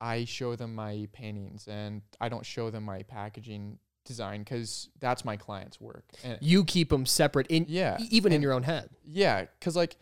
I 0.00 0.24
show 0.24 0.56
them 0.56 0.74
my 0.74 1.08
paintings 1.12 1.68
and 1.68 2.02
I 2.20 2.28
don't 2.28 2.44
show 2.44 2.70
them 2.70 2.82
my 2.84 3.02
packaging 3.04 3.78
design 4.04 4.44
cuz 4.44 4.88
that's 5.00 5.24
my 5.24 5.36
client's 5.36 5.80
work 5.80 6.04
and 6.24 6.38
You 6.40 6.64
keep 6.64 6.88
them 6.90 7.06
separate 7.06 7.46
in 7.48 7.66
Yeah, 7.68 7.96
even 8.10 8.32
in 8.32 8.42
your 8.42 8.52
own 8.52 8.62
head. 8.64 8.90
yeah, 9.04 9.42
because 9.58 9.76
like 9.76 9.96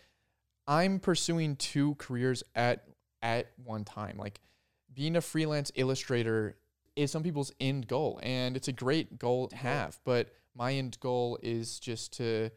I'm 0.66 0.98
pursuing 0.98 1.56
two 1.56 1.94
careers 1.96 2.42
at 2.54 2.84
at 3.22 3.48
one 3.64 3.84
time. 3.84 4.16
Like 4.18 4.40
being 4.92 5.16
a 5.16 5.20
freelance 5.20 5.72
illustrator 5.74 6.56
is 6.96 7.10
some 7.10 7.22
people's 7.22 7.52
end 7.60 7.88
goal, 7.88 8.20
and 8.22 8.56
it's 8.56 8.68
a 8.68 8.72
great 8.72 9.18
goal 9.18 9.48
to 9.48 9.56
have. 9.56 9.98
But 10.04 10.32
my 10.56 10.74
end 10.74 10.98
goal 11.00 11.38
is 11.42 11.78
just 11.78 12.12
to 12.18 12.50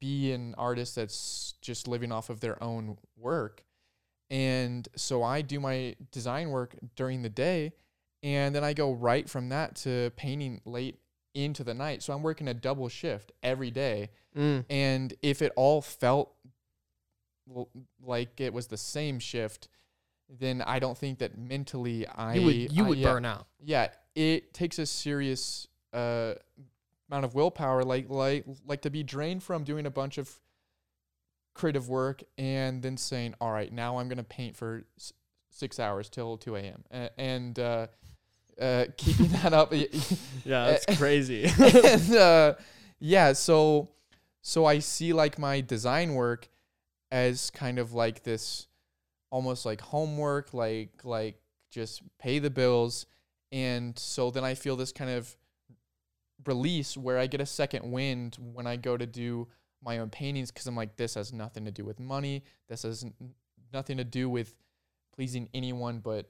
be 0.00 0.32
an 0.32 0.54
artist 0.58 0.96
that's 0.96 1.54
just 1.62 1.88
living 1.88 2.12
off 2.12 2.28
of 2.28 2.40
their 2.40 2.62
own 2.62 2.98
work. 3.16 3.64
And 4.30 4.86
so 4.96 5.22
I 5.22 5.42
do 5.42 5.60
my 5.60 5.94
design 6.10 6.50
work 6.50 6.74
during 6.96 7.22
the 7.22 7.28
day, 7.28 7.72
and 8.22 8.54
then 8.54 8.64
I 8.64 8.72
go 8.72 8.92
right 8.92 9.28
from 9.28 9.48
that 9.50 9.76
to 9.76 10.10
painting 10.16 10.60
late 10.64 10.98
into 11.34 11.64
the 11.64 11.74
night. 11.74 12.02
So 12.02 12.12
I'm 12.12 12.22
working 12.22 12.48
a 12.48 12.54
double 12.54 12.88
shift 12.88 13.32
every 13.42 13.70
day. 13.70 14.10
Mm. 14.36 14.64
And 14.70 15.14
if 15.22 15.42
it 15.42 15.52
all 15.56 15.80
felt 15.80 16.32
like 18.02 18.40
it 18.40 18.52
was 18.52 18.66
the 18.68 18.76
same 18.76 19.18
shift, 19.18 19.68
then 20.28 20.62
I 20.62 20.78
don't 20.78 20.96
think 20.96 21.18
that 21.18 21.36
mentally 21.36 22.06
I 22.06 22.34
you 22.34 22.44
would 22.46 22.72
you 22.72 22.84
I- 22.84 22.88
would 22.88 22.98
yeah, 22.98 23.12
burn 23.12 23.24
out. 23.24 23.46
yeah, 23.62 23.88
it 24.14 24.54
takes 24.54 24.78
a 24.78 24.86
serious 24.86 25.68
uh, 25.92 26.34
amount 27.10 27.24
of 27.24 27.34
willpower, 27.34 27.82
like 27.82 28.08
like 28.08 28.44
like 28.66 28.82
to 28.82 28.90
be 28.90 29.02
drained 29.02 29.42
from 29.42 29.64
doing 29.64 29.86
a 29.86 29.90
bunch 29.90 30.18
of 30.18 30.30
creative 31.54 31.88
work 31.88 32.22
and 32.38 32.82
then 32.82 32.96
saying, 32.96 33.34
"All 33.40 33.52
right, 33.52 33.72
now 33.72 33.98
I'm 33.98 34.08
gonna 34.08 34.24
paint 34.24 34.56
for 34.56 34.84
s- 34.98 35.12
six 35.50 35.78
hours 35.78 36.08
till 36.08 36.36
two 36.36 36.56
a.m." 36.56 36.82
A- 36.90 37.10
and 37.20 37.58
uh, 37.58 37.86
uh, 38.60 38.86
keeping 38.96 39.28
that 39.28 39.52
up. 39.52 39.72
Yeah, 40.44 40.66
that's 40.78 40.86
crazy. 40.98 41.44
and 41.58 42.14
uh, 42.16 42.54
yeah, 42.98 43.32
so 43.34 43.88
so 44.42 44.64
I 44.66 44.78
see 44.80 45.12
like 45.12 45.38
my 45.38 45.60
design 45.60 46.14
work 46.14 46.48
as 47.14 47.48
kind 47.50 47.78
of 47.78 47.92
like 47.92 48.24
this 48.24 48.66
almost 49.30 49.64
like 49.64 49.80
homework, 49.80 50.52
like 50.52 50.90
like 51.04 51.36
just 51.70 52.02
pay 52.18 52.40
the 52.40 52.50
bills. 52.50 53.06
And 53.52 53.96
so 53.96 54.32
then 54.32 54.42
I 54.42 54.54
feel 54.54 54.74
this 54.74 54.90
kind 54.90 55.12
of 55.12 55.36
release 56.44 56.96
where 56.96 57.16
I 57.16 57.28
get 57.28 57.40
a 57.40 57.46
second 57.46 57.88
wind 57.92 58.36
when 58.40 58.66
I 58.66 58.74
go 58.74 58.96
to 58.96 59.06
do 59.06 59.46
my 59.80 59.98
own 59.98 60.10
paintings 60.10 60.50
because 60.50 60.66
I'm 60.66 60.74
like, 60.74 60.96
this 60.96 61.14
has 61.14 61.32
nothing 61.32 61.64
to 61.66 61.70
do 61.70 61.84
with 61.84 62.00
money. 62.00 62.42
This 62.68 62.82
has 62.82 63.04
n- 63.04 63.14
nothing 63.72 63.98
to 63.98 64.04
do 64.04 64.28
with 64.28 64.56
pleasing 65.14 65.48
anyone 65.54 66.00
but 66.00 66.28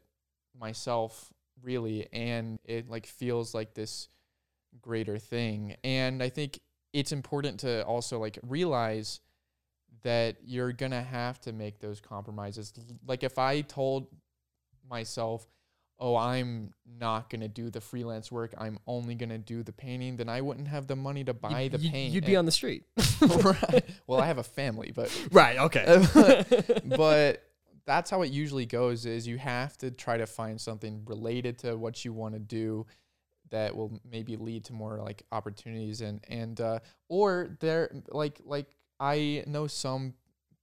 myself, 0.59 1.33
really. 1.63 2.09
And 2.13 2.59
it 2.67 2.91
like 2.91 3.07
feels 3.07 3.55
like 3.55 3.73
this 3.73 4.09
greater 4.83 5.17
thing. 5.17 5.77
And 5.83 6.23
I 6.23 6.29
think 6.29 6.61
it's 6.93 7.13
important 7.13 7.61
to 7.61 7.87
also 7.87 8.19
like 8.19 8.39
realize 8.43 9.21
that 10.03 10.37
you're 10.45 10.73
gonna 10.73 11.03
have 11.03 11.41
to 11.43 11.53
make 11.53 11.79
those 11.81 12.01
compromises. 12.01 12.73
Like 13.07 13.23
if 13.23 13.39
I 13.39 13.61
told 13.63 14.07
myself, 14.89 15.47
"Oh, 15.99 16.17
I'm 16.17 16.73
not 16.87 17.31
gonna 17.31 17.49
do 17.49 17.71
the 17.71 17.81
freelance 17.81 18.31
work. 18.31 18.55
I'm 18.59 18.79
only 18.87 19.15
gonna 19.15 19.39
do 19.39 19.63
the 19.63 19.73
painting," 19.73 20.17
then 20.17 20.29
I 20.29 20.41
wouldn't 20.41 20.69
have 20.69 20.87
the 20.87 20.97
money 20.97 21.25
to 21.25 21.35
buy 21.35 21.69
the 21.69 21.79
You- 21.79 21.91
paint. 21.91 22.13
You'd 22.13 22.27
be 22.27 22.37
on 22.37 22.45
the 22.47 22.53
street. 22.53 22.85
right. 23.21 23.85
Well, 24.07 24.21
I 24.21 24.27
have 24.27 24.39
a 24.39 24.43
family, 24.43 24.93
but 24.95 25.11
right. 25.33 25.59
Okay. 25.59 26.45
but 26.85 27.43
that's 27.87 28.11
how 28.11 28.23
it 28.23 28.31
usually 28.31 28.67
goes 28.67 29.05
is 29.07 29.27
you 29.27 29.39
have 29.39 29.77
to 29.79 29.91
try 29.91 30.17
to 30.17 30.27
find 30.27 30.61
something 30.61 31.03
related 31.07 31.59
to 31.59 31.77
what 31.77 32.05
you 32.05 32.13
want 32.13 32.35
to 32.35 32.41
do 32.41 32.87
that 33.51 33.77
will 33.77 34.01
maybe 34.11 34.37
lead 34.37 34.65
to 34.65 34.73
more 34.73 34.99
like 34.99 35.23
opportunities 35.31 36.01
and 36.01 36.25
and 36.29 36.61
uh 36.63 36.79
or 37.09 37.57
there 37.61 37.91
like 38.09 38.41
like 38.45 38.75
I 39.05 39.45
know 39.47 39.67
some 39.67 40.15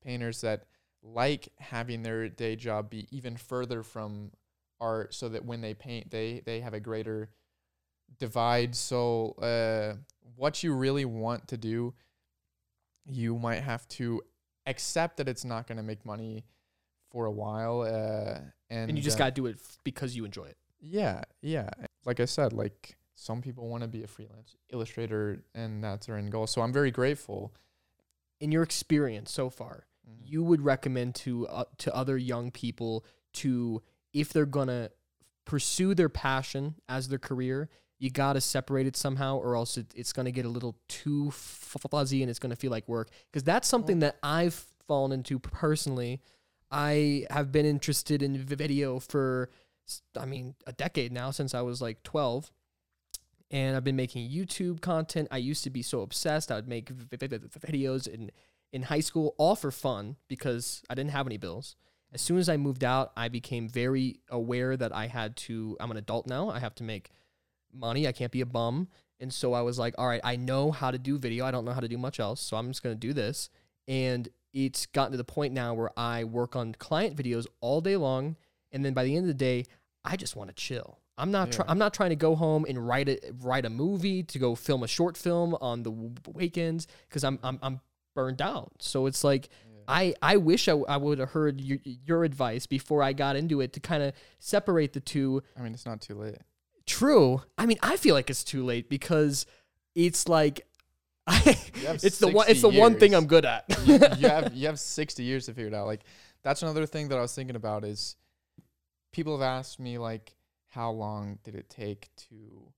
painters 0.04 0.42
that 0.42 0.66
like 1.04 1.50
having 1.60 2.02
their 2.02 2.28
day 2.28 2.56
job 2.56 2.90
be 2.90 3.08
even 3.12 3.38
further 3.38 3.84
from 3.84 4.32
art 4.80 5.14
so 5.14 5.30
that 5.30 5.46
when 5.46 5.62
they 5.62 5.76
paint 5.76 6.10
they 6.10 6.42
they 6.44 6.60
have 6.62 6.74
a 6.74 6.80
greater 6.80 7.30
divide. 8.18 8.76
So 8.76 9.34
uh 9.34 9.98
what 10.36 10.64
you 10.64 10.74
really 10.74 11.06
want 11.06 11.48
to 11.50 11.58
do 11.58 11.94
you 13.06 13.38
might 13.38 13.62
have 13.62 13.88
to 13.90 14.22
accept 14.66 15.18
that 15.18 15.28
it's 15.28 15.46
not 15.46 15.68
going 15.68 15.78
to 15.78 15.84
make 15.84 16.06
money 16.06 16.44
for 17.12 17.26
a 17.26 17.32
while 17.32 17.82
uh 17.82 18.40
and 18.70 18.90
and 18.90 18.98
you 18.98 19.04
just 19.04 19.18
uh, 19.18 19.20
got 19.20 19.26
to 19.26 19.32
do 19.32 19.46
it 19.48 19.58
f- 19.60 19.78
because 19.84 20.16
you 20.16 20.24
enjoy 20.26 20.46
it. 20.46 20.58
yeah 20.80 21.22
yeah. 21.42 21.70
Like 22.06 22.20
i 22.20 22.26
said 22.26 22.54
like 22.54 22.96
some 23.16 23.42
people 23.42 23.68
want 23.68 23.82
to 23.84 23.88
be 23.88 24.04
a 24.04 24.08
freelance 24.08 24.56
illustrator 24.72 25.44
and 25.54 25.84
that's 25.84 26.08
their 26.08 26.18
end 26.18 26.32
goal. 26.32 26.48
So 26.48 26.62
i'm 26.62 26.74
very 26.74 26.92
grateful 26.92 27.54
In 28.42 28.52
your 28.52 28.64
experience 28.64 29.32
so 29.32 29.50
far, 29.50 29.86
Mm-hmm. 30.10 30.26
you 30.26 30.44
would 30.44 30.62
recommend 30.66 31.14
to 31.14 31.48
uh, 31.48 31.66
to 31.78 31.96
other 31.96 32.18
young 32.18 32.50
people 32.50 33.06
to 33.34 33.84
if 34.14 34.34
they're 34.34 34.48
gonna 34.48 34.90
pursue 35.46 35.94
their 35.94 36.10
passion 36.10 36.74
as 36.90 37.08
their 37.08 37.20
career, 37.20 37.70
you 38.00 38.10
gotta 38.10 38.42
separate 38.42 38.88
it 38.88 38.98
somehow, 38.98 39.38
or 39.38 39.56
else 39.56 39.78
it, 39.78 39.94
it's 39.96 40.12
gonna 40.12 40.32
get 40.32 40.46
a 40.46 40.50
little 40.50 40.76
too 40.90 41.30
fuzzy 41.30 42.24
and 42.24 42.32
it's 42.32 42.40
gonna 42.40 42.56
feel 42.56 42.72
like 42.72 42.88
work. 42.88 43.10
Because 43.32 43.44
that's 43.44 43.68
something 43.68 44.00
that 44.00 44.18
I've 44.24 44.66
fallen 44.88 45.12
into 45.12 45.38
personally. 45.38 46.20
I 46.72 47.28
have 47.30 47.52
been 47.52 47.68
interested 47.68 48.24
in 48.24 48.36
video 48.38 49.00
for, 49.00 49.52
I 50.18 50.26
mean, 50.26 50.56
a 50.66 50.74
decade 50.74 51.12
now 51.12 51.30
since 51.30 51.54
I 51.54 51.62
was 51.62 51.80
like 51.80 52.02
twelve. 52.02 52.52
And 53.52 53.76
I've 53.76 53.84
been 53.84 53.98
making 53.98 54.32
YouTube 54.32 54.82
content. 54.82 55.28
I 55.30 55.38
used 55.38 55.64
to 55.66 55.70
be 55.70 55.82
so 55.84 56.02
obsessed. 56.02 56.52
I 56.52 56.56
would 56.56 56.68
make 56.68 56.92
videos 56.92 58.12
and 58.12 58.32
in 58.72 58.84
high 58.84 59.02
school, 59.02 59.36
all 59.38 59.56
for 59.56 59.72
fun 59.72 60.16
because 60.28 60.82
I 60.90 60.96
didn't 60.96 61.12
have 61.12 61.28
any 61.28 61.38
bills. 61.38 61.76
As 62.14 62.22
soon 62.22 62.38
as 62.38 62.50
I 62.50 62.58
moved 62.58 62.84
out, 62.84 63.12
I 63.16 63.30
became 63.30 63.70
very 63.70 64.20
aware 64.30 64.76
that 64.78 64.94
I 64.94 65.08
had 65.08 65.36
to, 65.38 65.78
I'm 65.80 65.92
an 65.92 65.98
adult 65.98 66.28
now. 66.28 66.50
I 66.50 66.60
have 66.60 66.76
to 66.76 66.84
make 66.84 67.12
money. 67.74 68.08
I 68.08 68.12
can't 68.12 68.32
be 68.32 68.42
a 68.42 68.46
bum. 68.46 68.88
And 69.20 69.34
so 69.34 69.54
I 69.54 69.62
was 69.62 69.78
like, 69.78 69.96
all 69.98 70.08
right, 70.08 70.22
I 70.24 70.36
know 70.36 70.72
how 70.72 70.92
to 70.92 70.98
do 70.98 71.18
video. 71.18 71.46
I 71.46 71.52
don't 71.52 71.64
know 71.66 71.74
how 71.74 71.80
to 71.80 71.88
do 71.88 71.98
much 71.98 72.20
else. 72.20 72.42
So 72.42 72.58
I'm 72.58 72.70
just 72.70 72.84
going 72.84 72.96
to 72.96 73.00
do 73.00 73.14
this. 73.14 73.50
And 73.88 74.30
it's 74.54 74.86
gotten 74.86 75.12
to 75.12 75.18
the 75.18 75.24
point 75.24 75.54
now 75.54 75.74
where 75.74 75.92
I 75.98 76.24
work 76.24 76.56
on 76.56 76.74
client 76.74 77.16
videos 77.16 77.46
all 77.60 77.82
day 77.82 77.98
long. 77.98 78.36
And 78.72 78.84
then 78.84 78.94
by 78.94 79.04
the 79.04 79.16
end 79.16 79.26
of 79.26 79.28
the 79.28 79.34
day, 79.34 79.66
I 80.04 80.16
just 80.16 80.36
want 80.36 80.50
to 80.50 80.56
chill. 80.56 81.01
I'm 81.22 81.32
not. 81.32 81.52
Try- 81.52 81.66
I'm 81.68 81.78
not 81.78 81.94
trying 81.94 82.10
to 82.10 82.16
go 82.16 82.36
home 82.36 82.66
and 82.68 82.86
write 82.86 83.08
a 83.08 83.20
write 83.40 83.66
a 83.66 83.70
movie 83.70 84.24
to 84.24 84.40
go 84.40 84.56
film 84.56 84.84
a 84.84 84.88
short 84.88 85.16
film 85.16 85.56
on 85.62 85.84
the 85.84 85.92
weekends 86.34 86.88
because 87.08 87.24
I'm 87.24 87.40
I'm 87.44 87.60
I'm 87.62 87.80
burned 88.16 88.42
out. 88.42 88.72
So 88.80 89.06
it's 89.06 89.24
like 89.24 89.50
I 89.88 90.14
I 90.22 90.38
wish 90.38 90.68
I 90.68 90.74
would 90.98 91.20
have 91.20 91.30
heard 91.30 91.62
your, 91.62 91.80
your 91.84 92.24
advice 92.24 92.66
before 92.66 93.04
I 93.04 93.14
got 93.14 93.36
into 93.36 93.62
it 93.62 93.74
to 93.74 93.80
kind 93.80 94.04
of 94.04 94.14
separate 94.40 94.94
the 94.94 95.00
two. 95.00 95.44
i 95.58 95.62
mean 95.62 95.74
it's 95.74 95.86
not 95.86 96.02
too 96.02 96.16
late 96.16 96.38
True. 96.86 97.42
I 97.58 97.66
mean, 97.68 97.78
I 97.82 97.96
feel 97.96 98.16
like 98.16 98.30
it's 98.30 98.44
too 98.44 98.66
late 98.66 98.90
because 98.90 99.46
it's 99.96 100.28
like 100.28 100.66
I, 101.28 101.58
it's 101.86 102.18
the 102.18 102.28
one 102.28 102.48
it's 102.50 102.62
the 102.62 102.70
60 102.70 102.80
one 102.80 103.00
thing. 103.00 103.14
I'm 103.14 103.28
good 103.28 103.46
at. 103.46 103.66
you, 103.86 104.00
you 104.18 104.28
have 104.28 104.54
you 104.56 104.68
have 104.68 104.80
60 104.80 105.24
years 105.24 105.46
to 105.46 105.54
figure 105.54 105.68
it 105.68 105.74
out 105.74 105.86
like 105.86 106.02
that's 106.44 106.64
another 106.64 106.86
thing 106.88 107.10
that 107.10 107.18
i 107.20 107.22
was 107.22 107.34
thinking 107.36 107.56
about 107.56 107.86
is 107.86 108.16
people 109.14 109.38
have 109.38 109.48
asked 109.48 109.80
me 109.80 110.00
like 110.00 110.34
how 110.72 110.92
long 110.92 111.38
did 111.44 111.56
it 111.56 111.70
take 111.70 112.10
to 112.18 112.72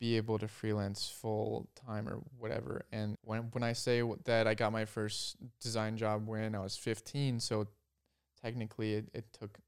be 0.00 0.16
able 0.16 0.38
to 0.38 0.48
freelance 0.48 1.08
full 1.08 1.68
time 1.86 2.08
or 2.08 2.20
whatever 2.38 2.84
and 2.92 3.16
when 3.22 3.40
when 3.52 3.62
i 3.62 3.72
say 3.72 4.00
w- 4.00 4.18
that 4.24 4.46
i 4.46 4.54
got 4.54 4.72
my 4.72 4.84
first 4.84 5.36
design 5.60 5.96
job 5.96 6.26
when 6.26 6.54
i 6.54 6.58
was 6.58 6.76
15 6.76 7.40
so 7.40 7.66
technically 8.42 8.94
it, 8.94 9.08
it 9.14 9.24
took 9.38 9.58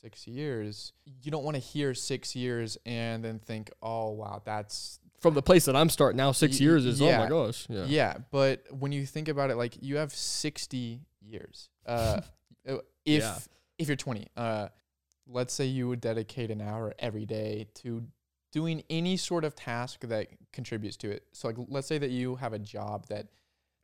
six 0.00 0.26
years 0.26 0.92
you 1.22 1.30
don't 1.30 1.42
want 1.44 1.54
to 1.56 1.60
hear 1.60 1.92
six 1.94 2.36
years 2.36 2.78
and 2.86 3.24
then 3.24 3.38
think 3.38 3.70
oh 3.82 4.10
wow 4.10 4.40
that's 4.44 4.98
From 5.20 5.34
the 5.34 5.42
place 5.42 5.64
that 5.66 5.76
I'm 5.76 5.90
starting 5.90 6.16
now, 6.16 6.32
six 6.32 6.58
Y- 6.60 6.64
years 6.64 6.86
is 6.86 7.02
oh 7.02 7.12
my 7.18 7.28
gosh. 7.28 7.66
Yeah. 7.68 7.84
yeah. 7.86 8.16
but 8.30 8.64
when 8.70 8.92
you 8.92 9.04
think 9.04 9.28
about 9.28 9.50
it, 9.50 9.56
like 9.56 9.76
you 9.82 9.96
have 9.98 10.12
sixty 10.14 11.00
years. 11.20 11.68
Uh, 11.84 12.20
uh, 12.68 12.76
if 13.04 13.22
Yeah. 13.22 13.38
if 13.78 13.88
you're 13.88 13.96
twenty, 13.98 14.28
uh, 14.36 14.68
let's 15.26 15.54
say 15.54 15.66
you 15.66 15.88
would 15.88 16.00
dedicate 16.00 16.50
an 16.50 16.60
hour 16.60 16.94
every 16.98 17.26
day 17.26 17.68
to 17.74 18.04
doing 18.52 18.82
any 18.90 19.16
sort 19.16 19.44
of 19.44 19.54
task 19.54 20.00
that 20.02 20.28
contributes 20.52 20.96
to 20.98 21.10
it. 21.10 21.24
So, 21.32 21.48
like, 21.48 21.56
let's 21.68 21.86
say 21.86 21.98
that 21.98 22.10
you 22.10 22.36
have 22.36 22.52
a 22.52 22.58
job 22.58 23.06
that 23.08 23.28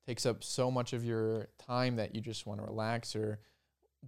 takes 0.06 0.26
up 0.26 0.42
so 0.42 0.70
much 0.70 0.92
of 0.92 1.04
your 1.04 1.48
time 1.58 1.96
that 1.96 2.14
you 2.14 2.20
just 2.20 2.46
want 2.46 2.60
to 2.60 2.66
relax 2.66 3.14
or 3.16 3.40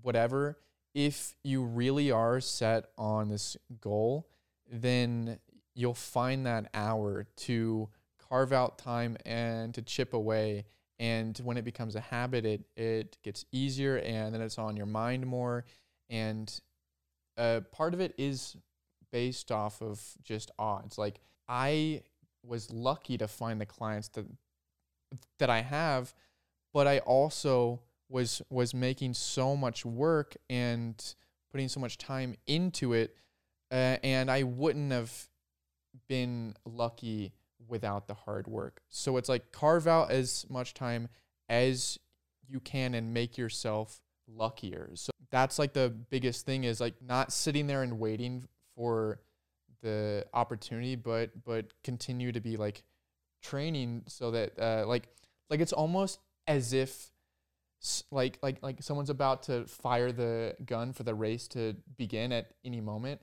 whatever. 0.02 0.58
If 0.94 1.34
you 1.44 1.62
really 1.62 2.10
are 2.10 2.40
set 2.40 2.86
on 2.96 3.28
this 3.28 3.56
goal, 3.80 4.28
then 4.70 5.38
you'll 5.74 5.94
find 5.94 6.46
that 6.46 6.68
hour 6.74 7.26
to 7.36 7.88
carve 8.28 8.52
out 8.52 8.78
time 8.78 9.16
and 9.24 9.72
to 9.74 9.82
chip 9.82 10.12
away. 10.12 10.66
And 10.98 11.38
when 11.38 11.56
it 11.56 11.64
becomes 11.64 11.94
a 11.94 12.00
habit, 12.00 12.44
it 12.44 12.64
it 12.76 13.16
gets 13.22 13.44
easier, 13.52 13.98
and 13.98 14.34
then 14.34 14.40
it's 14.40 14.58
on 14.58 14.76
your 14.76 14.86
mind 14.86 15.26
more. 15.26 15.64
And 16.10 16.52
uh, 17.38 17.60
part 17.72 17.94
of 17.94 18.00
it 18.00 18.14
is 18.18 18.56
based 19.12 19.50
off 19.50 19.80
of 19.80 20.02
just 20.22 20.50
odds. 20.58 20.98
Like 20.98 21.20
I 21.48 22.02
was 22.44 22.70
lucky 22.70 23.16
to 23.18 23.28
find 23.28 23.60
the 23.60 23.66
clients 23.66 24.08
that 24.08 24.26
that 25.38 25.48
I 25.48 25.62
have, 25.62 26.14
but 26.74 26.86
I 26.86 26.98
also 26.98 27.80
was 28.08 28.42
was 28.50 28.74
making 28.74 29.14
so 29.14 29.56
much 29.56 29.84
work 29.84 30.36
and 30.50 31.02
putting 31.50 31.68
so 31.68 31.80
much 31.80 31.96
time 31.96 32.34
into 32.46 32.92
it, 32.92 33.14
uh, 33.70 33.96
and 34.02 34.30
I 34.30 34.42
wouldn't 34.42 34.92
have 34.92 35.28
been 36.08 36.54
lucky 36.64 37.32
without 37.66 38.06
the 38.08 38.14
hard 38.14 38.46
work. 38.46 38.80
So 38.88 39.16
it's 39.16 39.28
like 39.28 39.52
carve 39.52 39.86
out 39.86 40.10
as 40.10 40.46
much 40.48 40.74
time 40.74 41.08
as 41.48 41.98
you 42.46 42.60
can 42.60 42.94
and 42.94 43.12
make 43.12 43.36
yourself 43.36 44.00
luckier. 44.26 44.90
So 44.94 45.10
that's 45.30 45.58
like 45.58 45.72
the 45.72 45.90
biggest 46.10 46.46
thing 46.46 46.64
is 46.64 46.80
like 46.80 46.94
not 47.02 47.32
sitting 47.32 47.66
there 47.66 47.82
and 47.82 47.98
waiting 47.98 48.44
for 48.74 49.20
the 49.82 50.24
opportunity, 50.34 50.96
but 50.96 51.30
but 51.44 51.66
continue 51.84 52.32
to 52.32 52.40
be 52.40 52.56
like 52.56 52.82
training 53.42 54.02
so 54.06 54.30
that 54.32 54.58
uh, 54.58 54.84
like 54.86 55.08
like 55.50 55.60
it's 55.60 55.72
almost 55.72 56.18
as 56.46 56.72
if 56.72 57.10
like 58.10 58.38
like 58.42 58.60
like 58.62 58.82
someone's 58.82 59.10
about 59.10 59.44
to 59.44 59.64
fire 59.66 60.10
the 60.10 60.56
gun 60.66 60.92
for 60.92 61.04
the 61.04 61.14
race 61.14 61.46
to 61.48 61.76
begin 61.96 62.32
at 62.32 62.50
any 62.64 62.80
moment 62.80 63.20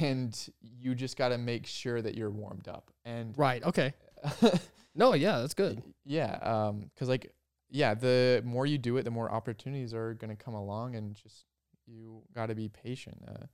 and 0.00 0.50
you 0.60 0.94
just 0.94 1.16
got 1.16 1.28
to 1.30 1.38
make 1.38 1.66
sure 1.66 2.02
that 2.02 2.14
you're 2.14 2.30
warmed 2.30 2.68
up 2.68 2.90
and 3.04 3.36
Right. 3.38 3.62
Okay. 3.64 3.94
No, 4.94 5.14
yeah, 5.14 5.38
that's 5.38 5.54
good. 5.54 5.80
yeah 6.04 6.32
um 6.42 6.90
cuz 6.98 7.08
like 7.08 7.32
yeah 7.70 7.94
the 7.94 8.42
more 8.44 8.66
you 8.66 8.78
do 8.78 8.96
it 8.96 9.02
the 9.04 9.10
more 9.10 9.30
opportunities 9.30 9.92
are 9.94 10.14
going 10.14 10.34
to 10.34 10.42
come 10.42 10.54
along 10.54 10.94
and 10.94 11.14
just 11.14 11.44
you 11.86 12.22
got 12.34 12.46
to 12.46 12.54
be 12.54 12.68
patient 12.68 13.18
uh, 13.26 13.44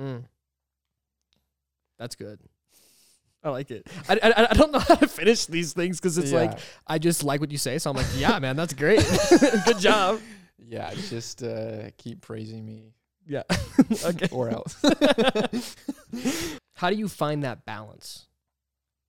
Mm. 0.00 0.24
That's 1.98 2.16
good. 2.16 2.40
I 3.44 3.50
like 3.50 3.70
it. 3.70 3.86
I, 4.08 4.18
I, 4.22 4.46
I 4.50 4.54
don't 4.54 4.72
know 4.72 4.80
how 4.80 4.96
to 4.96 5.06
finish 5.06 5.46
these 5.46 5.72
things 5.72 6.00
because 6.00 6.18
it's 6.18 6.32
like 6.32 6.58
I 6.86 6.98
just 6.98 7.22
like 7.22 7.40
what 7.40 7.52
you 7.52 7.58
say, 7.58 7.78
so 7.78 7.90
I'm 7.90 7.96
like, 7.96 8.06
yeah, 8.16 8.38
man, 8.40 8.56
that's 8.56 8.74
great. 8.74 9.06
good 9.66 9.78
job. 9.78 10.20
yeah 10.66 10.94
just 11.10 11.42
uh 11.42 11.90
keep 11.98 12.22
praising 12.22 12.64
me 12.64 12.94
Yeah. 13.26 13.42
okay. 14.04 14.28
or 14.32 14.48
else 14.48 14.74
How 16.74 16.90
do 16.90 16.96
you 16.96 17.06
find 17.08 17.44
that 17.44 17.66
balance? 17.66 18.26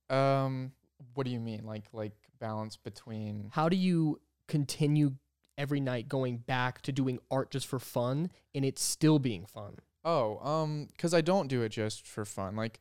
um 0.10 0.72
what 1.14 1.26
do 1.26 1.32
you 1.32 1.40
mean 1.40 1.62
like 1.66 1.86
like 1.94 2.14
balance 2.40 2.76
between 2.78 3.50
How 3.54 3.70
do 3.70 3.76
you 3.78 4.20
continue 4.48 5.16
every 5.58 5.80
night 5.80 6.10
going 6.10 6.38
back 6.38 6.82
to 6.82 6.92
doing 6.92 7.20
art 7.32 7.52
just 7.52 7.68
for 7.68 7.80
fun 7.80 8.30
and 8.54 8.66
it's 8.66 8.84
still 8.84 9.20
being 9.20 9.46
fun? 9.46 9.78
Oh, 10.04 10.38
um, 10.40 10.88
because 10.92 11.14
I 11.14 11.22
don't 11.22 11.48
do 11.48 11.62
it 11.64 11.70
just 11.70 12.06
for 12.06 12.26
fun. 12.26 12.56
Like, 12.56 12.80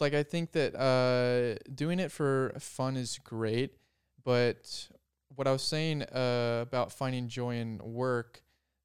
like 0.00 0.14
I 0.14 0.22
think 0.22 0.52
that 0.52 0.74
uh, 0.74 1.58
doing 1.72 1.98
it 2.00 2.10
for 2.10 2.52
fun 2.58 2.96
is 2.96 3.18
great, 3.18 3.76
but 4.24 4.88
what 5.34 5.46
I 5.46 5.52
was 5.52 5.62
saying 5.62 6.02
uh, 6.02 6.60
about 6.62 6.92
finding 6.92 7.28
joy 7.28 7.56
in 7.56 7.80
work 7.82 8.42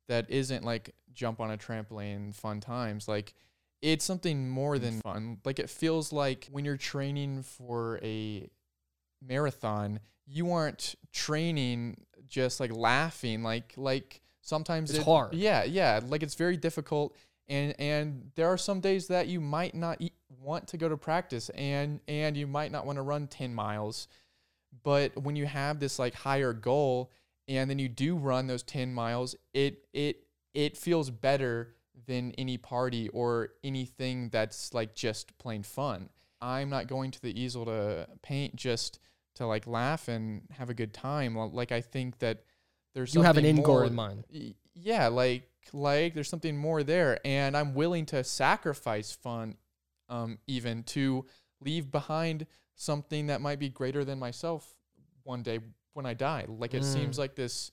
that 0.08 0.30
isn't 0.30 0.64
like 0.64 0.96
jump 1.14 1.42
on 1.42 1.52
a 1.52 1.58
trampoline, 1.58 2.34
fun 2.34 2.62
times. 2.62 3.08
Like, 3.08 3.34
it's 3.82 4.06
something 4.06 4.50
more 4.50 4.80
than 4.80 5.02
fun. 5.02 5.40
Like, 5.44 5.60
it 5.60 5.70
feels 5.70 6.14
like 6.14 6.48
when 6.52 6.64
you're 6.66 6.78
training 6.78 7.44
for 7.44 8.00
a 8.02 8.50
marathon, 9.22 10.00
you 10.26 10.52
aren't 10.52 10.96
training 11.14 11.98
just 12.28 12.60
like 12.60 12.72
laughing. 12.76 13.44
Like, 13.44 13.74
like 13.78 14.22
sometimes 14.42 14.90
It's 14.92 15.00
it- 15.00 15.06
hard. 15.06 15.34
Yeah, 15.34 15.64
yeah. 15.64 16.00
Like 16.06 16.24
it's 16.24 16.36
very 16.36 16.58
difficult 16.58 17.16
and 17.50 17.74
and 17.80 18.32
there 18.36 18.48
are 18.48 18.58
some 18.58 18.82
days 18.82 19.08
that 19.08 19.28
you 19.28 19.40
might 19.40 19.74
not 19.74 20.02
e- 20.02 20.12
want 20.42 20.68
to 20.68 20.78
go 20.78 20.90
to 20.90 20.98
practice 20.98 21.48
and 21.52 22.02
and 22.08 22.36
you 22.36 22.46
might 22.46 22.72
not 22.74 22.86
want 22.86 22.98
to 22.98 23.02
run 23.02 23.26
10 23.26 23.54
miles 23.56 24.10
but 24.84 25.16
when 25.24 25.38
you 25.38 25.46
have 25.46 25.80
this 25.80 25.98
like 25.98 26.14
higher 26.14 26.52
goal 26.52 27.10
and 27.48 27.70
then 27.70 27.80
you 27.80 27.88
do 27.88 28.18
run 28.18 28.48
those 28.48 28.64
10 28.64 28.94
miles 28.94 29.34
it 29.54 29.86
it 29.94 30.24
it 30.54 30.76
feels 30.76 31.10
better 31.10 31.74
than 32.06 32.34
any 32.38 32.58
party 32.58 33.08
or 33.10 33.50
anything 33.64 34.28
that's 34.30 34.74
like 34.74 34.94
just 34.94 35.38
plain 35.38 35.64
fun 35.64 36.10
i'm 36.42 36.70
not 36.70 36.88
going 36.88 37.12
to 37.12 37.22
the 37.22 37.40
easel 37.42 37.64
to 37.64 38.06
paint 38.22 38.58
just 38.58 39.00
to 39.38 39.46
like 39.48 39.66
laugh 39.68 40.08
and 40.08 40.42
have 40.52 40.70
a 40.70 40.74
good 40.74 40.94
time 40.94 41.36
like 41.36 41.72
i 41.72 41.82
think 41.82 42.20
that 42.20 42.44
there's 42.94 43.14
You 43.16 43.22
have 43.24 43.38
an 43.38 43.46
end 43.46 43.64
goal 43.64 43.82
in 43.82 43.96
mind. 43.96 44.24
yeah 44.76 45.08
like 45.08 45.50
like 45.74 46.14
there's 46.14 46.30
something 46.30 46.56
more 46.58 46.84
there 46.84 47.20
and 47.26 47.56
i'm 47.58 47.74
willing 47.74 48.06
to 48.08 48.24
sacrifice 48.24 49.12
fun 49.12 49.56
um 50.10 50.38
even 50.48 50.84
to 50.84 51.26
leave 51.62 51.92
behind 51.92 52.46
something 52.76 53.28
that 53.28 53.42
might 53.42 53.60
be 53.60 53.70
greater 53.70 54.06
than 54.06 54.18
myself 54.20 54.76
one 55.24 55.44
day 55.44 55.60
when 55.94 56.06
i 56.06 56.14
die 56.14 56.46
like 56.48 56.74
it 56.74 56.84
seems 56.86 57.16
Mm. 57.18 57.20
like 57.20 57.36
this 57.36 57.72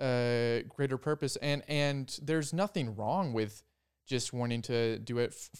uh 0.00 0.60
greater 0.68 0.98
purpose 0.98 1.36
and 1.36 1.62
and 1.68 2.18
there's 2.22 2.52
nothing 2.52 2.94
wrong 2.96 3.32
with 3.32 3.62
just 4.06 4.32
wanting 4.32 4.60
to 4.62 4.98
do 4.98 5.18
it 5.18 5.30
f- 5.32 5.50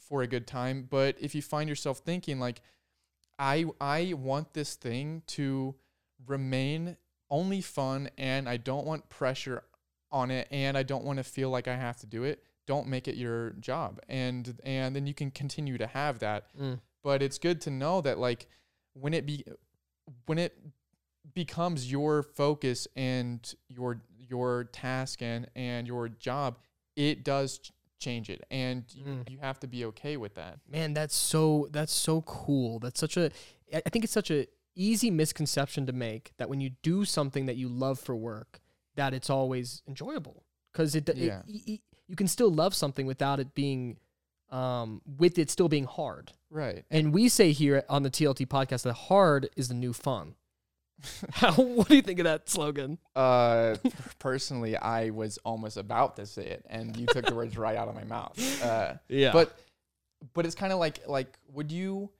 for 0.00 0.22
a 0.22 0.26
good 0.26 0.46
time 0.46 0.86
but 0.88 1.16
if 1.20 1.34
you 1.34 1.42
find 1.42 1.68
yourself 1.68 1.98
thinking 1.98 2.38
like 2.38 2.60
i 3.38 3.64
i 3.80 4.12
want 4.14 4.52
this 4.54 4.74
thing 4.74 5.22
to 5.26 5.74
remain 6.26 6.96
only 7.32 7.62
fun 7.62 8.10
and 8.18 8.48
I 8.48 8.58
don't 8.58 8.86
want 8.86 9.08
pressure 9.08 9.64
on 10.12 10.30
it 10.30 10.46
and 10.50 10.76
I 10.76 10.82
don't 10.82 11.02
want 11.02 11.16
to 11.16 11.24
feel 11.24 11.48
like 11.48 11.66
I 11.66 11.74
have 11.74 11.96
to 12.00 12.06
do 12.06 12.24
it. 12.24 12.44
Don't 12.66 12.86
make 12.86 13.08
it 13.08 13.16
your 13.16 13.50
job. 13.52 14.00
And 14.08 14.60
and 14.62 14.94
then 14.94 15.06
you 15.06 15.14
can 15.14 15.30
continue 15.30 15.78
to 15.78 15.86
have 15.86 16.20
that. 16.20 16.56
Mm. 16.56 16.78
But 17.02 17.22
it's 17.22 17.38
good 17.38 17.60
to 17.62 17.70
know 17.70 18.02
that 18.02 18.18
like 18.18 18.46
when 18.92 19.14
it 19.14 19.26
be 19.26 19.44
when 20.26 20.38
it 20.38 20.56
becomes 21.34 21.90
your 21.90 22.22
focus 22.22 22.86
and 22.94 23.52
your 23.68 24.02
your 24.18 24.64
task 24.64 25.22
and 25.22 25.48
and 25.56 25.88
your 25.88 26.08
job, 26.08 26.58
it 26.94 27.24
does 27.24 27.72
change 28.02 28.26
it 28.34 28.40
and 28.50 28.84
you, 28.94 29.04
Mm. 29.04 29.30
you 29.30 29.38
have 29.48 29.58
to 29.60 29.66
be 29.66 29.80
okay 29.90 30.16
with 30.16 30.34
that. 30.34 30.54
Man, 30.68 30.92
that's 30.94 31.14
so 31.32 31.68
that's 31.76 31.92
so 32.08 32.22
cool. 32.22 32.78
That's 32.78 33.00
such 33.00 33.16
a 33.16 33.30
i 33.74 33.88
think 33.90 34.04
it's 34.04 34.12
such 34.20 34.30
a 34.30 34.46
easy 34.74 35.10
misconception 35.10 35.86
to 35.86 35.92
make 35.92 36.24
that 36.38 36.48
when 36.50 36.60
you 36.60 36.70
do 36.82 37.04
something 37.04 37.46
that 37.46 37.56
you 37.56 37.68
love 37.68 37.98
for 38.06 38.14
work, 38.16 38.60
that 38.96 39.14
it's 39.14 39.30
always 39.30 39.82
enjoyable 39.88 40.44
because 40.72 40.94
it, 40.94 41.08
it- 41.08 41.16
Yeah. 41.16 41.42
y- 41.48 41.60
y- 41.68 41.80
you 42.08 42.16
can 42.16 42.28
still 42.36 42.50
love 42.62 42.74
something 42.74 43.06
without 43.06 43.38
it 43.40 43.54
being 43.54 43.98
um 44.50 45.00
with 45.22 45.38
it 45.38 45.48
still 45.50 45.68
being 45.68 45.84
hard. 45.98 46.32
Right. 46.50 46.84
And 46.90 47.14
we 47.14 47.28
say 47.28 47.52
here 47.52 47.84
on 47.88 48.02
the 48.02 48.10
TLT 48.10 48.46
podcast 48.46 48.82
that 48.82 48.92
hard 49.10 49.48
is 49.56 49.68
the 49.68 49.74
new 49.84 49.92
fun. 49.94 50.34
How, 51.32 51.52
what 51.54 51.88
do 51.88 51.96
you 51.96 52.02
think 52.02 52.18
of 52.20 52.24
that 52.24 52.48
slogan? 52.48 52.98
Uh, 53.16 53.76
personally, 54.18 54.76
I 54.76 55.10
was 55.10 55.38
almost 55.44 55.76
about 55.76 56.16
to 56.16 56.26
say 56.26 56.46
it, 56.46 56.64
and 56.68 56.96
you 56.96 57.06
took 57.06 57.26
the 57.26 57.34
words 57.34 57.56
right 57.56 57.76
out 57.76 57.88
of 57.88 57.94
my 57.94 58.04
mouth. 58.04 58.38
Uh, 58.64 58.94
Yeah. 59.08 59.32
but 59.32 59.56
but 60.34 60.46
it's 60.46 60.54
kind 60.54 60.72
of 60.72 60.78
like 60.78 61.06
like 61.08 61.36
would 61.52 61.72
you 61.72 62.10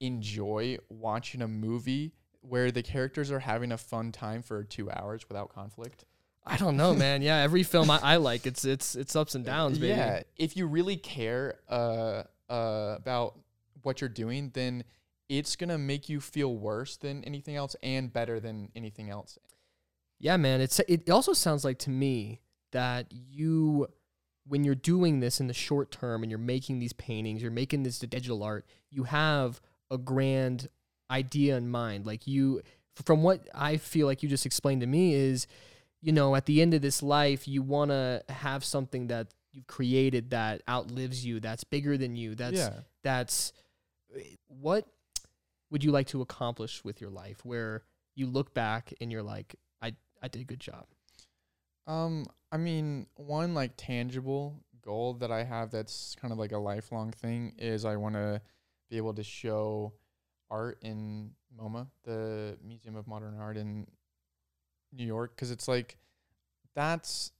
enjoy 0.00 0.78
watching 0.88 1.42
a 1.42 1.48
movie 1.48 2.12
where 2.40 2.70
the 2.70 2.82
characters 2.82 3.30
are 3.30 3.38
having 3.38 3.72
a 3.72 3.78
fun 3.78 4.12
time 4.12 4.42
for 4.42 4.64
two 4.64 4.90
hours 4.90 5.28
without 5.28 5.52
conflict? 5.54 6.04
I 6.44 6.56
don't 6.56 6.76
know, 6.76 6.92
man. 6.92 7.22
Yeah, 7.22 7.36
every 7.36 7.62
film 7.62 7.88
I, 7.90 8.00
I 8.02 8.16
like, 8.16 8.46
it's 8.46 8.64
it's 8.64 8.96
it's 8.96 9.14
ups 9.14 9.34
and 9.36 9.44
downs, 9.44 9.78
baby. 9.78 9.90
Yeah, 9.90 10.22
if 10.36 10.56
you 10.56 10.66
really 10.66 10.96
care 10.96 11.60
uh, 11.68 12.24
uh, 12.50 12.94
about 12.96 13.38
what 13.82 14.00
you're 14.00 14.10
doing, 14.10 14.50
then 14.52 14.82
it's 15.32 15.56
gonna 15.56 15.78
make 15.78 16.10
you 16.10 16.20
feel 16.20 16.54
worse 16.54 16.98
than 16.98 17.24
anything 17.24 17.56
else 17.56 17.74
and 17.82 18.12
better 18.12 18.38
than 18.38 18.70
anything 18.76 19.08
else. 19.08 19.38
Yeah, 20.20 20.36
man. 20.36 20.60
It's 20.60 20.78
it 20.80 21.08
also 21.08 21.32
sounds 21.32 21.64
like 21.64 21.78
to 21.80 21.90
me 21.90 22.40
that 22.72 23.06
you 23.10 23.88
when 24.46 24.62
you're 24.62 24.74
doing 24.74 25.20
this 25.20 25.40
in 25.40 25.46
the 25.46 25.54
short 25.54 25.90
term 25.90 26.22
and 26.22 26.30
you're 26.30 26.38
making 26.38 26.80
these 26.80 26.92
paintings, 26.92 27.40
you're 27.40 27.50
making 27.50 27.82
this 27.82 27.98
digital 27.98 28.42
art, 28.42 28.66
you 28.90 29.04
have 29.04 29.60
a 29.90 29.96
grand 29.96 30.68
idea 31.10 31.56
in 31.56 31.70
mind. 31.70 32.04
Like 32.04 32.26
you 32.26 32.60
from 32.94 33.22
what 33.22 33.48
I 33.54 33.78
feel 33.78 34.06
like 34.06 34.22
you 34.22 34.28
just 34.28 34.44
explained 34.44 34.82
to 34.82 34.86
me 34.86 35.14
is, 35.14 35.46
you 36.02 36.12
know, 36.12 36.36
at 36.36 36.44
the 36.44 36.60
end 36.60 36.74
of 36.74 36.82
this 36.82 37.02
life, 37.02 37.48
you 37.48 37.62
want 37.62 37.90
to 37.90 38.22
have 38.28 38.64
something 38.64 39.06
that 39.06 39.28
you've 39.50 39.66
created 39.66 40.30
that 40.30 40.60
outlives 40.68 41.24
you, 41.24 41.40
that's 41.40 41.64
bigger 41.64 41.96
than 41.96 42.16
you. 42.16 42.34
That's 42.34 42.58
yeah. 42.58 42.80
that's 43.02 43.54
eh, 44.14 44.36
what 44.48 44.86
would 45.72 45.82
you 45.82 45.90
like 45.90 46.06
to 46.08 46.20
accomplish 46.20 46.84
with 46.84 47.00
your 47.00 47.10
life 47.10 47.44
where 47.44 47.82
you 48.14 48.26
look 48.26 48.52
back 48.52 48.92
and 49.00 49.10
you're 49.10 49.22
like 49.22 49.56
I 49.80 49.94
I 50.22 50.28
did 50.28 50.42
a 50.42 50.44
good 50.44 50.60
job. 50.60 50.86
Um, 51.86 52.26
I 52.52 52.58
mean, 52.58 53.06
one 53.16 53.54
like 53.54 53.72
tangible 53.76 54.62
goal 54.82 55.14
that 55.14 55.32
I 55.32 55.42
have 55.42 55.70
that's 55.70 56.14
kind 56.20 56.30
of 56.30 56.38
like 56.38 56.52
a 56.52 56.58
lifelong 56.58 57.10
thing 57.10 57.54
is 57.58 57.84
I 57.84 57.96
want 57.96 58.14
to 58.14 58.42
be 58.90 58.98
able 58.98 59.14
to 59.14 59.24
show 59.24 59.94
art 60.50 60.78
in 60.82 61.30
MoMA, 61.58 61.86
the 62.04 62.58
Museum 62.62 62.94
of 62.94 63.08
Modern 63.08 63.38
Art 63.40 63.56
in 63.56 63.86
New 64.92 65.06
York, 65.06 65.34
because 65.34 65.50
it's 65.50 65.66
like 65.66 65.96
that's 66.74 67.32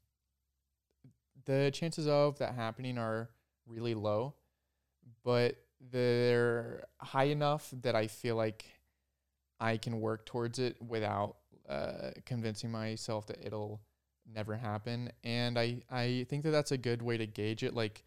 the 1.44 1.70
chances 1.72 2.08
of 2.08 2.38
that 2.38 2.54
happening 2.54 2.96
are 2.96 3.28
really 3.66 3.94
low, 3.94 4.34
but 5.22 5.56
they're 5.90 6.84
high 6.98 7.24
enough 7.24 7.72
that 7.82 7.94
I 7.94 8.06
feel 8.06 8.36
like 8.36 8.64
I 9.60 9.76
can 9.76 10.00
work 10.00 10.26
towards 10.26 10.58
it 10.58 10.76
without 10.80 11.36
uh, 11.68 12.10
convincing 12.24 12.70
myself 12.70 13.26
that 13.26 13.38
it'll 13.44 13.80
never 14.32 14.56
happen. 14.56 15.10
And 15.24 15.58
I, 15.58 15.82
I 15.90 16.26
think 16.28 16.44
that 16.44 16.50
that's 16.50 16.72
a 16.72 16.78
good 16.78 17.02
way 17.02 17.16
to 17.16 17.26
gauge 17.26 17.62
it. 17.62 17.74
Like 17.74 18.04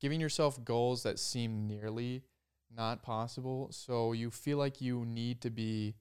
giving 0.00 0.20
yourself 0.20 0.62
goals 0.64 1.02
that 1.02 1.18
seem 1.18 1.66
nearly 1.66 2.22
not 2.74 3.02
possible. 3.02 3.68
So 3.70 4.12
you 4.12 4.30
feel 4.30 4.58
like 4.58 4.80
you 4.80 5.04
need 5.04 5.40
to 5.42 5.50
be 5.50 5.94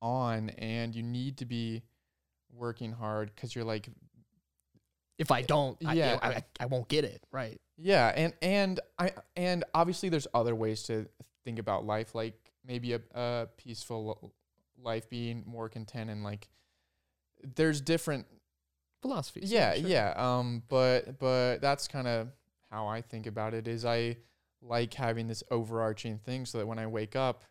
on 0.00 0.50
and 0.50 0.94
you 0.94 1.02
need 1.02 1.38
to 1.38 1.46
be 1.46 1.82
working 2.54 2.92
hard 2.92 3.30
because 3.34 3.54
you're 3.54 3.64
like, 3.64 3.88
If 5.18 5.30
I 5.30 5.42
don't, 5.42 5.78
I, 5.84 5.94
Yeah. 5.94 6.18
I, 6.22 6.28
I, 6.28 6.44
I 6.60 6.66
won't 6.66 6.88
get 6.88 7.04
it 7.04 7.24
right. 7.30 7.60
Yeah. 7.82 8.12
And, 8.14 8.32
and 8.40 8.80
I, 8.98 9.12
and 9.36 9.64
obviously 9.74 10.08
there's 10.08 10.28
other 10.32 10.54
ways 10.54 10.84
to 10.84 11.06
think 11.44 11.58
about 11.58 11.84
life, 11.84 12.14
like 12.14 12.52
maybe 12.66 12.92
a, 12.92 13.00
a 13.14 13.48
peaceful 13.56 14.32
life 14.82 15.08
being 15.08 15.44
more 15.46 15.68
content 15.68 16.10
and 16.10 16.24
like 16.24 16.48
there's 17.54 17.80
different 17.80 18.26
philosophies. 19.00 19.50
yeah 19.50 19.74
sure. 19.74 19.88
yeah 19.88 20.12
um 20.16 20.62
but 20.68 21.18
but 21.18 21.58
that's 21.58 21.88
kind 21.88 22.06
of 22.06 22.28
how 22.70 22.86
i 22.86 23.00
think 23.00 23.26
about 23.26 23.54
it 23.54 23.66
is 23.66 23.84
i 23.84 24.16
like 24.60 24.94
having 24.94 25.26
this 25.26 25.42
overarching 25.50 26.18
thing 26.18 26.46
so 26.46 26.58
that 26.58 26.66
when 26.66 26.78
i 26.78 26.86
wake 26.86 27.16
up 27.16 27.44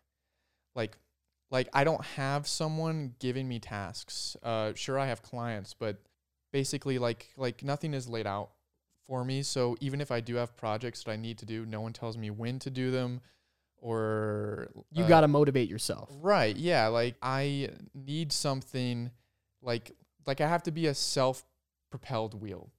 like 0.74 0.96
like 1.50 1.68
i 1.74 1.84
don't 1.84 2.04
have 2.04 2.46
someone 2.46 3.14
giving 3.18 3.46
me 3.46 3.58
tasks 3.58 4.36
uh 4.42 4.72
sure 4.74 4.98
i 4.98 5.06
have 5.06 5.22
clients 5.22 5.74
but 5.74 5.98
basically 6.52 6.98
like 6.98 7.28
like 7.36 7.62
nothing 7.62 7.92
is 7.92 8.08
laid 8.08 8.26
out 8.26 8.50
for 9.06 9.24
me 9.24 9.42
so 9.42 9.76
even 9.80 10.00
if 10.00 10.10
i 10.10 10.20
do 10.20 10.36
have 10.36 10.56
projects 10.56 11.04
that 11.04 11.10
i 11.12 11.16
need 11.16 11.38
to 11.38 11.46
do 11.46 11.66
no 11.66 11.80
one 11.80 11.92
tells 11.92 12.16
me 12.16 12.30
when 12.30 12.58
to 12.58 12.70
do 12.70 12.90
them 12.90 13.20
or 13.82 14.68
You 14.92 15.04
uh, 15.04 15.08
got 15.08 15.20
to 15.22 15.28
motivate 15.28 15.68
yourself. 15.68 16.08
Right. 16.20 16.56
Yeah. 16.56 16.86
Like 16.86 17.16
I 17.20 17.70
need 17.94 18.32
something 18.32 19.10
like 19.60 19.92
like 20.24 20.40
I 20.40 20.48
have 20.48 20.62
to 20.62 20.70
be 20.70 20.86
a 20.86 20.94
self 20.94 21.44
propelled 21.90 22.40
wheel 22.40 22.70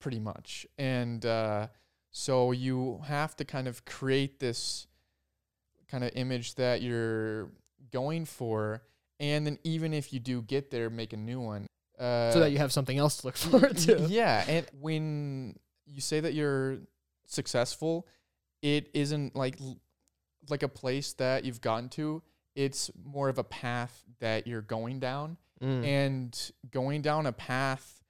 pretty 0.00 0.18
much. 0.18 0.66
And 0.76 1.24
uh 1.24 1.68
so 2.10 2.52
you 2.52 3.00
have 3.06 3.36
to 3.36 3.44
kind 3.44 3.68
of 3.68 3.84
create 3.86 4.40
this 4.40 4.86
kind 5.88 6.04
of 6.04 6.10
image 6.14 6.56
that 6.56 6.82
you're 6.82 7.50
going 7.90 8.24
for 8.24 8.82
and 9.20 9.46
then 9.46 9.58
even 9.62 9.94
if 9.94 10.12
you 10.12 10.18
do 10.18 10.42
get 10.42 10.70
there 10.70 10.90
make 10.90 11.12
a 11.12 11.16
new 11.16 11.40
one. 11.40 11.66
Uh 12.02 12.32
so 12.32 12.40
that 12.40 12.50
you 12.50 12.58
have 12.58 12.72
something 12.72 12.98
else 12.98 13.18
to 13.18 13.26
look 13.26 13.36
forward 13.46 13.76
to. 13.78 14.00
Yeah, 14.08 14.44
and 14.48 14.66
when 14.80 15.56
you 15.86 16.00
say 16.00 16.20
that 16.20 16.34
you're 16.34 16.78
successful, 17.26 18.06
it 18.62 18.90
isn't 18.94 19.36
like 19.36 19.56
like 20.50 20.62
a 20.62 20.68
place 20.68 21.12
that 21.14 21.44
you've 21.44 21.60
gotten 21.60 21.88
to. 21.90 22.22
It's 22.56 22.90
more 23.04 23.28
of 23.28 23.38
a 23.38 23.44
path 23.44 24.02
that 24.20 24.46
you're 24.46 24.62
going 24.62 25.00
down, 25.00 25.36
Mm. 25.62 25.86
and 25.86 26.50
going 26.72 27.02
down 27.02 27.26
a 27.26 27.32
path 27.32 28.02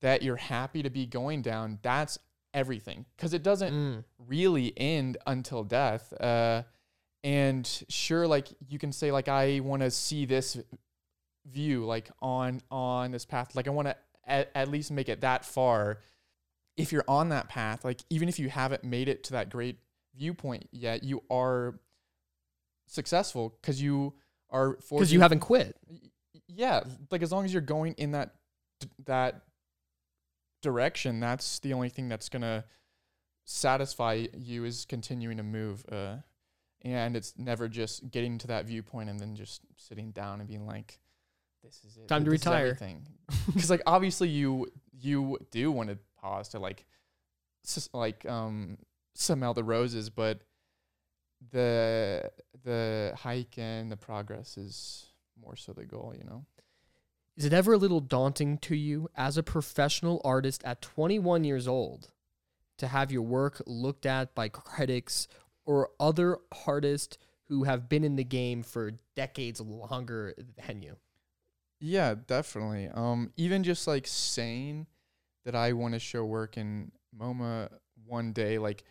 that 0.00 0.22
you're 0.22 0.34
happy 0.36 0.82
to 0.82 0.90
be 0.90 1.06
going 1.06 1.40
down. 1.42 1.78
That's 1.82 2.18
everything 2.52 3.06
because 3.16 3.32
it 3.34 3.42
doesn't 3.44 3.72
Mm. 3.72 4.04
really 4.18 4.72
end 4.76 5.16
until 5.26 5.62
death. 5.62 6.12
Uh, 6.20 6.64
and 7.22 7.64
sure, 7.88 8.26
like 8.26 8.48
you 8.68 8.80
can 8.80 8.90
say, 8.92 9.12
like 9.12 9.28
I 9.28 9.60
want 9.60 9.82
to 9.82 9.90
see 9.92 10.26
this 10.26 10.58
view, 11.46 11.84
like 11.84 12.10
on 12.20 12.60
on 12.70 13.10
this 13.10 13.24
path. 13.24 13.54
Like 13.54 13.66
I 13.66 13.70
want 13.70 13.88
to 13.88 13.96
at, 14.26 14.50
at 14.54 14.68
least 14.68 14.90
make 14.90 15.08
it 15.08 15.20
that 15.22 15.44
far. 15.44 15.98
If 16.76 16.90
you're 16.92 17.04
on 17.06 17.28
that 17.30 17.48
path, 17.48 17.84
like 17.84 18.00
even 18.10 18.28
if 18.28 18.38
you 18.38 18.48
haven't 18.48 18.82
made 18.84 19.08
it 19.08 19.24
to 19.24 19.32
that 19.32 19.50
great 19.50 19.78
viewpoint 20.14 20.68
yet, 20.72 21.04
you 21.04 21.22
are 21.30 21.78
successful 22.86 23.56
because 23.60 23.80
you 23.80 24.14
are 24.50 24.78
Because 24.90 25.12
you 25.12 25.20
haven't 25.20 25.40
quit. 25.40 25.76
Yeah 26.46 26.82
like 27.10 27.22
as 27.22 27.32
long 27.32 27.44
as 27.44 27.52
you're 27.52 27.62
going 27.62 27.94
in 27.94 28.12
that 28.12 28.34
that 29.06 29.42
direction 30.60 31.20
that's 31.20 31.58
the 31.60 31.72
only 31.72 31.88
thing 31.88 32.08
that's 32.08 32.28
gonna 32.28 32.64
satisfy 33.44 34.26
you 34.36 34.64
is 34.64 34.84
continuing 34.84 35.36
to 35.36 35.42
move 35.42 35.84
uh 35.90 36.16
and 36.82 37.16
it's 37.16 37.34
never 37.36 37.68
just 37.68 38.10
getting 38.10 38.38
to 38.38 38.48
that 38.48 38.66
viewpoint 38.66 39.08
and 39.08 39.18
then 39.18 39.34
just 39.34 39.62
sitting 39.76 40.10
down 40.10 40.40
and 40.40 40.48
being 40.48 40.66
like 40.66 40.98
this 41.62 41.80
is 41.84 41.96
it 41.96 42.08
Time 42.08 42.24
to 42.24 42.30
this 42.30 42.40
retire. 42.44 42.76
because 43.54 43.70
like 43.74 43.82
obviously 43.86 44.28
you 44.28 44.66
you 45.00 45.38
do 45.50 45.70
want 45.70 45.88
to 45.90 45.98
pause 46.20 46.48
to 46.50 46.58
like 46.58 46.86
s- 47.64 47.88
like 47.92 48.24
um 48.28 48.78
smell 49.14 49.54
the 49.54 49.64
roses 49.64 50.10
but 50.10 50.40
the 51.50 52.30
the 52.64 53.12
hike 53.16 53.58
and 53.58 53.90
the 53.90 53.96
progress 53.96 54.56
is 54.56 55.06
more 55.40 55.56
so 55.56 55.72
the 55.72 55.84
goal 55.84 56.14
you 56.16 56.24
know 56.24 56.44
Is 57.36 57.44
it 57.44 57.52
ever 57.52 57.72
a 57.72 57.78
little 57.78 58.00
daunting 58.00 58.58
to 58.58 58.76
you 58.76 59.08
as 59.16 59.36
a 59.36 59.42
professional 59.42 60.20
artist 60.24 60.62
at 60.64 60.80
21 60.82 61.44
years 61.44 61.66
old 61.66 62.12
to 62.78 62.86
have 62.86 63.10
your 63.10 63.22
work 63.22 63.60
looked 63.66 64.06
at 64.06 64.34
by 64.34 64.48
critics 64.48 65.26
or 65.64 65.90
other 65.98 66.38
artists 66.66 67.18
who 67.48 67.64
have 67.64 67.88
been 67.88 68.04
in 68.04 68.16
the 68.16 68.24
game 68.24 68.62
for 68.62 68.92
decades 69.16 69.60
longer 69.60 70.34
than 70.66 70.80
you? 70.82 70.96
Yeah, 71.84 72.14
definitely. 72.26 72.88
Um, 72.94 73.32
even 73.36 73.64
just 73.64 73.88
like 73.88 74.06
saying 74.06 74.86
that 75.44 75.56
I 75.56 75.72
want 75.72 75.94
to 75.94 75.98
show 75.98 76.24
work 76.24 76.56
in 76.56 76.92
MoMA 77.18 77.68
one 78.06 78.32
day, 78.32 78.58
like 78.58 78.84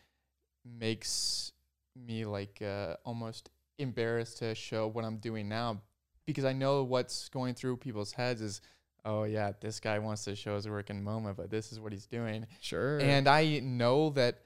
makes 0.65 1.53
me 1.95 2.25
like 2.25 2.61
uh, 2.61 2.95
almost 3.05 3.49
embarrassed 3.79 4.39
to 4.39 4.53
show 4.53 4.87
what 4.87 5.05
I'm 5.05 5.17
doing 5.17 5.47
now 5.47 5.81
because 6.25 6.43
I 6.43 6.51
know 6.51 6.83
what's 6.83 7.29
going 7.29 7.53
through 7.53 7.77
people's 7.77 8.11
heads 8.11 8.41
is, 8.41 8.59
oh 9.05 9.23
yeah, 9.23 9.53
this 9.61 9.79
guy 9.79 9.97
wants 9.99 10.25
to 10.25 10.35
show 10.35 10.55
his 10.55 10.67
work 10.67 10.89
in 10.89 11.01
MoMA, 11.01 11.33
but 11.35 11.49
this 11.49 11.71
is 11.71 11.79
what 11.79 11.93
he's 11.93 12.05
doing. 12.05 12.45
Sure. 12.59 12.99
And 12.99 13.25
I 13.25 13.59
know 13.59 14.09
that 14.11 14.41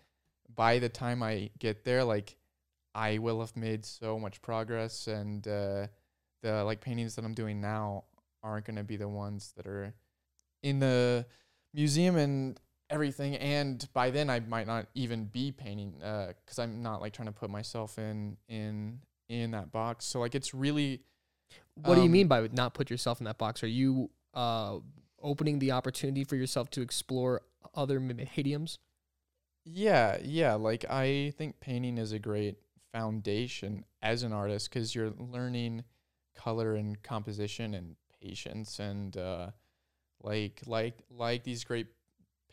by 0.54 0.78
the 0.78 0.88
time 0.88 1.24
I 1.24 1.50
get 1.58 1.84
there, 1.84 2.04
like 2.04 2.38
I 2.94 3.18
will 3.18 3.40
have 3.40 3.58
made 3.58 3.86
so 3.88 4.20
much 4.20 4.40
progress, 4.44 5.08
and 5.08 5.46
uh, 5.48 5.88
the 6.44 6.64
like 6.64 6.80
paintings 6.80 7.16
that 7.16 7.26
I'm 7.26 7.34
doing 7.34 7.60
now 7.60 8.04
aren't 8.46 8.66
gonna 8.66 8.84
be 8.84 8.96
the 8.96 9.10
ones 9.10 9.54
that 9.58 9.68
are 9.68 9.94
in 10.64 10.80
the 10.80 11.26
museum 11.74 12.16
and 12.16 12.60
everything. 12.90 13.36
And 13.36 13.86
by 13.94 14.12
then, 14.12 14.30
I 14.30 14.40
might 14.40 14.68
not 14.68 14.88
even 14.94 15.26
be 15.26 15.52
painting 15.52 15.96
because 15.98 16.60
I'm 16.60 16.82
not 16.82 17.02
like 17.02 17.14
trying 17.14 17.28
to 17.28 17.34
put 17.34 17.50
myself 17.50 17.98
in 17.98 18.38
in 18.48 19.00
in 19.28 19.52
that 19.52 19.72
box. 19.72 20.06
So 20.06 20.20
like 20.20 20.36
it's 20.36 20.54
really 20.54 21.02
what 21.84 21.96
do 21.96 22.02
you 22.02 22.06
um, 22.06 22.12
mean 22.12 22.28
by 22.28 22.48
not 22.54 22.74
put 22.74 22.90
yourself 22.90 23.20
in 23.20 23.26
that 23.26 23.38
box? 23.38 23.64
Are 23.64 23.68
you 23.68 24.10
uh, 24.34 24.78
opening 25.22 25.60
the 25.60 25.72
opportunity 25.72 26.24
for 26.24 26.36
yourself 26.36 26.70
to 26.72 26.82
explore 26.82 27.42
other 27.74 28.00
mediums? 28.00 28.80
Yeah, 29.66 30.18
yeah. 30.24 30.54
Like 30.54 30.86
I 30.90 31.34
think 31.38 31.60
painting 31.60 31.98
is 31.98 32.12
a 32.12 32.20
great 32.20 32.58
foundation 32.94 33.84
as 34.02 34.24
an 34.24 34.32
artist 34.32 34.70
because 34.70 34.96
you're 34.96 35.12
learning 35.18 35.84
color 36.36 36.76
and 36.76 37.02
composition 37.02 37.74
and 37.74 37.96
patience 38.26 38.80
and 38.80 39.18
uh, 39.18 39.52
like 40.22 40.62
like 40.66 41.04
like 41.10 41.44
these 41.44 41.64
great 41.64 41.88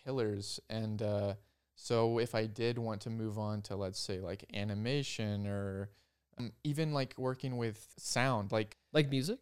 pillars. 0.05 0.61
And 0.71 1.03
uh, 1.03 1.35
so 1.75 2.19
if 2.19 2.35
I 2.35 2.47
did 2.47 2.79
want 2.79 3.01
to 3.03 3.11
move 3.11 3.39
on 3.39 3.63
to 3.63 3.77
let's 3.77 3.99
say 4.01 4.21
like 4.21 4.45
animation 4.55 5.47
or 5.47 5.91
um, 6.39 6.53
even 6.65 6.93
like 6.93 7.15
working 7.19 7.57
with 7.57 7.87
sound, 7.99 8.53
like 8.53 8.77
Like 8.93 9.11
music? 9.11 9.39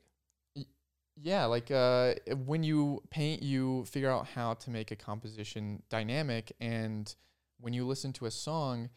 yeah, 1.23 1.45
like 1.45 1.71
uh, 1.71 2.14
when 2.47 2.62
you 2.62 3.03
paint, 3.11 3.43
you 3.43 3.85
figure 3.85 4.11
out 4.11 4.27
how 4.27 4.55
to 4.55 4.71
make 4.71 4.90
a 4.90 4.97
composition 4.97 5.83
dynamic, 5.90 6.53
and 6.61 7.14
when 7.61 7.75
you 7.75 7.87
listen 7.87 8.12
to 8.14 8.27
a 8.27 8.31
song, 8.31 8.88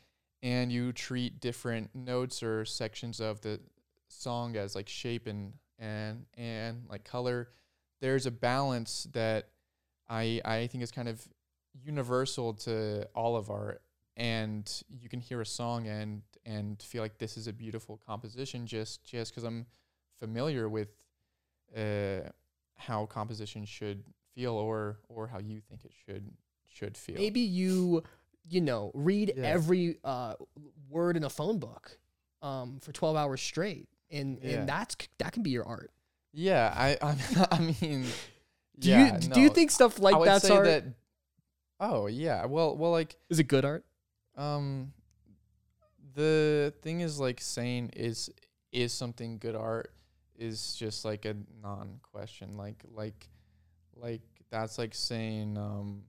and 0.42 0.72
you 0.72 0.94
treat 0.94 1.42
different 1.42 1.94
notes 1.94 2.42
or 2.42 2.66
sections 2.66 3.20
of 3.20 3.42
the 3.42 3.60
song 4.08 4.56
as 4.56 4.76
like 4.76 4.88
shape 4.88 5.28
and 5.28 5.54
and 5.84 6.26
and 6.38 6.86
like 6.90 7.04
color, 7.04 7.50
there's 8.00 8.26
a 8.26 8.32
balance 8.32 9.08
that 9.14 9.50
I 10.10 10.42
I 10.46 10.68
think 10.68 10.84
is 10.84 10.92
kind 10.92 11.08
of 11.10 11.22
universal 11.74 12.54
to 12.54 13.08
all 13.16 13.36
of 13.36 13.50
art, 13.50 13.82
and 14.16 14.70
you 14.90 15.10
can 15.10 15.20
hear 15.20 15.42
a 15.42 15.46
song 15.46 15.88
and 15.88 16.22
and 16.46 16.82
feel 16.82 17.02
like 17.02 17.18
this 17.18 17.38
is 17.38 17.48
a 17.48 17.54
beautiful 17.54 18.00
composition 18.06 18.66
just 18.68 19.04
just 19.04 19.32
because 19.32 19.44
I'm 19.44 19.66
familiar 20.20 20.70
with 20.70 20.90
uh, 21.76 22.30
how 22.76 23.06
composition 23.06 23.66
should 23.66 24.04
feel 24.36 24.54
or 24.54 25.00
or 25.10 25.28
how 25.28 25.40
you 25.40 25.60
think 25.70 25.86
it 25.86 25.92
should 26.06 26.32
should 26.68 26.98
feel. 26.98 27.16
Maybe 27.18 27.40
you, 27.42 28.04
you 28.50 28.62
know, 28.62 28.92
read 28.94 29.34
Yeah. 29.36 29.44
every 29.46 29.98
uh, 30.04 30.36
word 30.90 31.18
in 31.18 31.24
a 31.24 31.30
phone 31.30 31.60
book 31.60 31.98
um, 32.42 32.80
for 32.80 32.92
12 32.92 33.16
hours 33.16 33.42
straight. 33.42 33.88
And, 34.12 34.40
Yeah. 34.42 34.60
and 34.60 34.70
that's 34.70 34.96
that 35.18 35.32
can 35.34 35.44
be 35.44 35.50
your 35.52 35.66
art. 35.66 35.92
Yeah, 36.34 36.74
I 36.76 36.98
I, 37.02 37.16
I 37.52 37.60
mean, 37.60 38.06
Do 38.80 38.90
yeah, 38.90 39.20
you 39.20 39.28
do 39.30 39.42
you 39.42 39.50
think 39.50 39.72
stuff 39.72 40.00
like 40.00 40.16
I 40.16 40.18
would 40.18 40.28
that's 40.28 40.48
say 40.48 40.56
art? 40.56 40.66
that. 40.66 40.84
Oh 41.80 42.08
yeah, 42.08 42.46
well 42.46 42.76
well 42.78 42.92
like 42.92 43.16
Is 43.30 43.40
it 43.40 43.48
good 43.48 43.66
art? 43.66 43.84
um, 44.38 44.94
the 46.16 46.74
thing 46.82 47.02
is 47.02 47.20
like 47.20 47.42
saying 47.42 47.92
is 47.96 48.30
is 48.72 48.94
something 48.94 49.38
good 49.38 49.56
art 49.56 49.92
is 50.38 50.76
just 50.76 51.06
like 51.06 51.26
a 51.26 51.36
non 51.62 52.00
question 52.02 52.58
like 52.58 52.84
like 52.94 53.30
like 53.96 54.22
that's 54.50 54.78
like 54.78 54.94
saying 54.96 55.58
um 55.58 56.04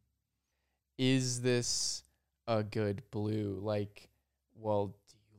is 0.99 1.41
this 1.43 2.03
a 2.47 2.63
good 2.63 3.03
blue 3.11 3.59
like 3.63 4.09
well 4.55 4.95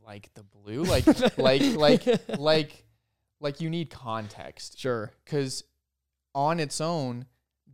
like 0.05 0.33
the 0.35 0.43
blue 0.43 0.83
like 0.83 1.05
like 1.37 1.61
like 1.75 2.05
like 2.39 2.85
like 3.41 3.61
you 3.61 3.69
need 3.69 3.89
context 3.89 4.79
Sure. 4.79 5.11
because 5.23 5.63
on 6.33 6.59
its 6.59 6.81
own, 6.81 7.25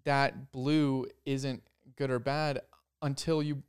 that 0.06 0.52
blue 0.52 1.08
isn't 1.26 1.64
good 1.96 2.12
or 2.12 2.20
bad 2.20 2.62
until 3.02 3.42
you 3.42 3.64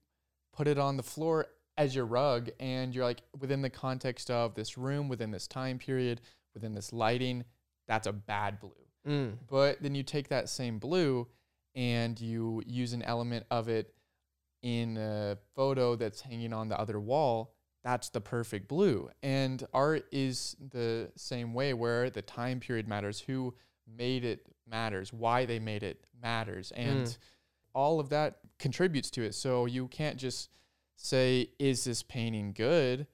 put 0.52 0.68
it 0.68 0.78
on 0.78 0.96
the 0.96 1.02
floor 1.02 1.46
as 1.78 1.94
your 1.94 2.04
rug 2.04 2.50
and 2.60 2.94
you're 2.94 3.04
like 3.04 3.22
within 3.40 3.62
the 3.62 3.70
context 3.70 4.30
of 4.30 4.54
this 4.54 4.76
room, 4.76 5.08
within 5.08 5.30
this 5.30 5.46
time 5.46 5.78
period, 5.78 6.20
within 6.54 6.74
this 6.74 6.92
lighting, 6.92 7.44
that's 7.88 8.06
a 8.06 8.12
bad 8.12 8.60
blue. 8.60 8.70
Mm. 9.08 9.32
But 9.48 9.82
then 9.82 9.94
you 9.94 10.02
take 10.02 10.28
that 10.28 10.48
same 10.48 10.78
blue 10.78 11.26
and 11.74 12.20
you 12.20 12.62
use 12.66 12.92
an 12.92 13.02
element 13.02 13.46
of 13.50 13.68
it 13.68 13.94
in 14.62 14.96
a 14.98 15.38
photo 15.56 15.96
that's 15.96 16.20
hanging 16.20 16.52
on 16.52 16.68
the 16.68 16.78
other 16.78 17.00
wall. 17.00 17.54
That's 17.84 18.08
the 18.10 18.20
perfect 18.20 18.68
blue. 18.68 19.10
And 19.22 19.64
art 19.74 20.06
is 20.12 20.56
the 20.70 21.10
same 21.16 21.52
way 21.54 21.74
where 21.74 22.10
the 22.10 22.22
time 22.22 22.60
period 22.60 22.86
matters, 22.86 23.20
who 23.20 23.54
made 23.86 24.24
it 24.24 24.46
matters, 24.68 25.12
why 25.12 25.44
they 25.46 25.58
made 25.58 25.82
it 25.82 26.04
matters. 26.22 26.70
And 26.72 27.06
Mm. 27.06 27.18
all 27.74 27.98
of 28.00 28.08
that 28.10 28.38
contributes 28.58 29.10
to 29.12 29.22
it. 29.22 29.34
So 29.34 29.66
you 29.66 29.88
can't 29.88 30.16
just 30.16 30.50
say, 30.96 31.50
is 31.58 31.82
this 31.84 32.02
painting 32.02 32.52
good? 32.52 33.06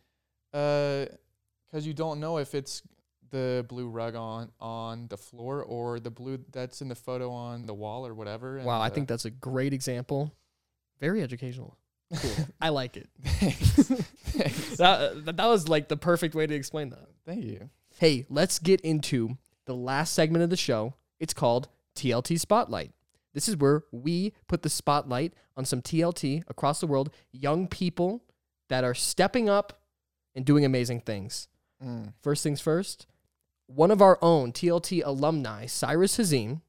Because 0.52 1.87
you 1.87 1.94
don't 1.94 2.20
know 2.20 2.38
if 2.38 2.54
it's 2.54 2.83
the 3.31 3.64
blue 3.68 3.88
rug 3.88 4.14
on 4.14 4.50
on 4.59 5.07
the 5.09 5.16
floor 5.18 5.62
or 5.62 6.00
the 6.00 6.11
blue 6.11 6.38
that's 6.50 6.81
in 6.81 6.88
the 6.88 6.94
photo 6.94 7.31
on 7.31 7.66
the 7.66 7.74
wall 7.74 8.07
or 8.07 8.14
whatever. 8.14 8.59
Wow, 8.64 8.81
I 8.81 8.87
uh, 8.87 8.90
think 8.90 9.07
that's 9.09 9.26
a 9.26 9.31
great 9.31 9.72
example. 9.72 10.33
Very 11.00 11.22
educational. 11.22 11.76
Cool. 12.16 12.46
I 12.59 12.70
like 12.70 12.96
it. 12.96 13.07
That, 14.77 15.37
that 15.37 15.46
was 15.46 15.68
like 15.68 15.88
the 15.88 15.96
perfect 15.96 16.35
way 16.35 16.46
to 16.46 16.55
explain 16.55 16.90
that. 16.90 17.09
Thank 17.27 17.44
you. 17.44 17.70
Hey, 17.98 18.27
let's 18.29 18.59
get 18.59 18.81
into 18.83 19.37
the 19.66 19.74
last 19.74 20.14
segment 20.14 20.44
of 20.44 20.51
the 20.51 20.57
show. 20.57 20.94
It's 21.18 21.35
called 21.35 21.68
TLT 21.96 22.38
Spotlight. 22.38 22.92
This 23.35 23.48
is 23.48 23.57
where 23.57 23.85
we 23.92 24.33
put 24.46 24.62
the 24.62 24.70
spotlight 24.70 25.35
on 25.57 25.64
some 25.64 25.83
TLT 25.83 26.44
across 26.48 26.81
the 26.81 26.87
world, 26.87 27.11
young 27.33 27.66
people 27.66 28.24
that 28.68 28.85
are 28.85 28.94
stepping 28.94 29.48
up 29.48 29.81
and 30.35 30.44
doing 30.44 30.64
amazing 30.64 31.01
things. 31.01 31.48
Mm. 31.85 32.14
First 32.22 32.42
things 32.42 32.61
first, 32.61 33.07
one 33.66 33.90
of 33.90 34.01
our 34.01 34.18
own 34.22 34.53
TLT 34.53 35.03
alumni, 35.05 35.66
Cyrus 35.66 36.16
Hazim, 36.16 36.62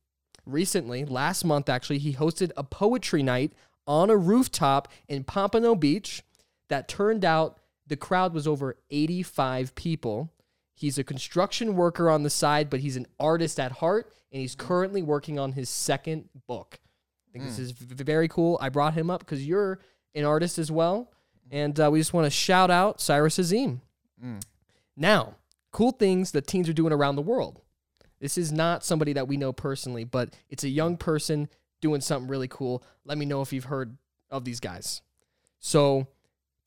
recently, 0.46 1.06
last 1.06 1.46
month 1.46 1.70
actually, 1.70 2.00
he 2.00 2.14
hosted 2.14 2.52
a 2.58 2.64
poetry 2.64 3.24
night 3.24 3.54
on 3.88 4.10
a 4.10 4.18
rooftop 4.18 4.88
in 5.08 5.24
Pompano 5.24 5.76
Beach 5.76 6.24
that 6.70 6.88
turned 6.88 7.26
out 7.26 7.60
the 7.88 7.98
crowd 7.98 8.34
was 8.34 8.48
over 8.48 8.78
85 8.90 9.76
people. 9.76 10.32
He's 10.74 10.98
a 10.98 11.04
construction 11.04 11.76
worker 11.76 12.10
on 12.10 12.24
the 12.24 12.30
side, 12.30 12.70
but 12.70 12.80
he's 12.80 12.96
an 12.96 13.08
artist 13.20 13.60
at 13.60 13.74
heart, 13.74 14.12
and 14.32 14.42
he's 14.42 14.56
currently 14.56 15.02
working 15.02 15.38
on 15.38 15.52
his 15.52 15.70
second 15.70 16.30
book. 16.48 16.80
I 17.28 17.32
think 17.32 17.46
this 17.46 17.60
is 17.60 17.72
v- 17.72 18.04
very 18.04 18.28
cool. 18.28 18.58
I 18.62 18.70
brought 18.70 18.94
him 18.94 19.10
up 19.10 19.20
because 19.20 19.46
you're 19.46 19.80
an 20.16 20.24
artist 20.24 20.58
as 20.58 20.72
well, 20.72 21.12
and 21.52 21.78
uh, 21.80 21.90
we 21.92 22.00
just 22.00 22.14
want 22.14 22.26
to 22.26 22.32
shout 22.32 22.72
out 22.72 23.02
Cyrus 23.02 23.38
Azim. 23.38 23.82
Mm. 24.24 24.42
Now, 24.96 25.36
cool 25.72 25.92
things 25.92 26.32
that 26.32 26.48
teens 26.48 26.70
are 26.70 26.74
doing 26.74 26.94
around 26.94 27.16
the 27.16 27.22
world. 27.22 27.62
This 28.20 28.38
is 28.38 28.52
not 28.52 28.84
somebody 28.84 29.14
that 29.14 29.28
we 29.28 29.38
know 29.38 29.54
personally, 29.54 30.04
but 30.04 30.36
it's 30.50 30.64
a 30.64 30.70
young 30.70 30.98
person 30.98 31.50
doing 31.82 32.02
something 32.02 32.30
really 32.30 32.48
cool. 32.48 32.84
Let 33.06 33.18
me 33.18 33.26
know 33.26 33.42
if 33.42 33.54
you've 33.54 33.66
heard 33.66 33.98
of 34.30 34.44
these 34.44 34.60
guys. 34.60 35.02
So, 35.60 36.08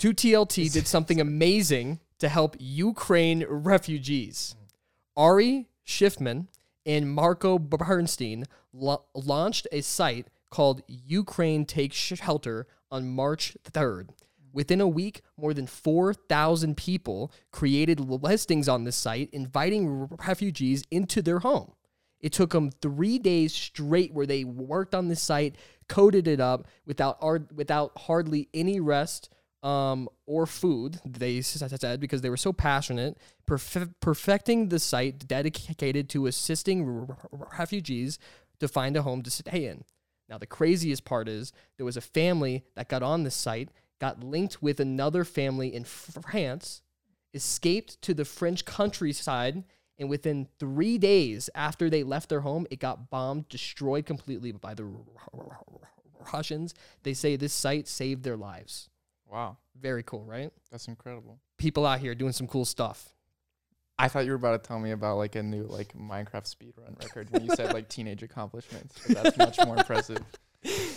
2TLT 0.03 0.73
did 0.73 0.89
something 0.89 1.21
amazing 1.21 2.01
to 2.19 2.29
help 2.29 2.57
Ukraine 2.59 3.47
refugees. 3.49 4.57
Avi 5.17 5.69
Schiffmann 5.87 6.49
and 6.85 7.09
Marco 7.09 7.57
Burstein 7.57 8.47
lo- 8.73 9.05
launched 9.15 9.69
a 9.71 9.81
site 9.81 10.27
called 10.51 10.83
Ukraine 10.89 11.65
Takes 11.65 11.95
Shelter 11.95 12.67
on 12.91 13.11
March 13.11 13.57
3rd. 13.63 14.09
Within 14.53 14.81
a 14.81 14.89
week, 14.89 15.23
more 15.37 15.55
than 15.55 15.69
4,000 15.69 16.77
people 16.77 17.31
created 17.53 18.01
listings 18.01 18.69
on 18.69 18.83
this 18.83 18.97
site 18.97 19.31
inviting 19.31 20.09
refugees 20.27 20.83
into 20.91 21.23
their 21.23 21.39
home. 21.39 21.75
It 22.19 22.33
took 22.33 22.51
them 22.51 22.73
three 22.73 23.21
days 23.21 23.55
straight 23.55 24.13
where 24.13 24.27
they 24.27 24.43
worked 24.43 24.97
on 24.97 25.07
this 25.07 25.23
site, 25.23 25.55
coded 25.89 26.27
it 26.27 26.41
up 26.41 26.67
without 26.87 27.19
ar- 27.21 27.47
without 27.55 27.97
hardly 27.97 28.49
any 28.53 28.81
rest 28.81 29.29
um, 29.63 30.09
or 30.27 30.47
food. 30.47 31.01
They 31.05 31.41
said 31.41 32.01
because 32.01 32.21
they 32.21 32.31
were 32.31 32.37
so 32.37 32.53
passionate, 32.53 33.19
perf- 33.49 33.95
perfecting 34.01 34.69
the 34.69 34.79
site 34.79 35.27
dedicated 35.27 36.09
to 36.11 36.27
assisting 36.27 36.87
r- 36.87 37.17
r- 37.33 37.49
refugees 37.59 38.19
to 38.61 38.69
find 38.69 38.97
a 38.97 39.03
home 39.03 39.23
to 39.23 39.31
stay 39.31 39.67
in. 39.67 39.85
Now 40.29 40.39
the 40.39 40.47
craziest 40.47 41.05
part 41.05 41.29
is 41.29 41.53
there 41.77 41.87
was 41.87 41.97
a 41.97 42.01
family 42.01 42.65
that 42.75 42.89
got 42.89 43.03
on 43.03 43.23
this 43.23 43.35
site, 43.35 43.71
got 44.01 44.25
linked 44.25 44.63
with 44.63 44.81
another 44.81 45.25
family 45.25 45.75
in 45.75 45.85
France, 45.85 46.83
escaped 47.35 48.01
to 48.03 48.15
the 48.15 48.25
French 48.25 48.65
countryside, 48.65 49.65
and 49.99 50.09
within 50.09 50.49
three 50.59 50.99
days 50.99 51.49
after 51.55 51.89
they 51.89 52.03
left 52.03 52.29
their 52.29 52.41
home, 52.41 52.67
it 52.71 52.81
got 52.81 53.11
bombed, 53.11 53.49
destroyed 53.49 54.07
completely 54.07 54.51
by 54.53 54.75
the 54.75 54.91
Russians. 56.33 56.75
They 57.03 57.15
say 57.15 57.37
this 57.37 57.53
site 57.53 57.87
saved 57.87 58.23
their 58.25 58.37
lives. 58.37 58.89
Wow, 59.33 59.57
Very 59.81 60.03
cool, 60.03 60.25
right? 60.25 60.53
that's 60.71 60.89
incredible. 60.89 61.39
People 61.57 61.87
out 61.87 62.01
here 62.01 62.15
doing 62.15 62.33
some 62.33 62.47
cool 62.47 62.67
stuff. 62.67 63.15
I 63.99 64.09
thought 64.09 64.25
you 64.27 64.33
were 64.33 64.37
about 64.37 64.63
to 64.63 64.69
tell 64.69 64.79
me 64.79 64.91
about 64.91 65.17
like 65.17 65.37
a 65.37 65.43
new 65.43 65.65
like 65.65 65.97
Minecraft 65.97 66.55
speedrun 66.55 67.01
record 67.03 67.31
when 67.31 67.45
you 67.45 67.55
said 67.55 67.73
like 67.73 67.89
teenage 67.97 68.23
accomplishments. 68.23 68.99
but 69.07 69.23
That's 69.23 69.37
much 69.39 69.59
more 69.67 69.77
impressive. 69.77 70.19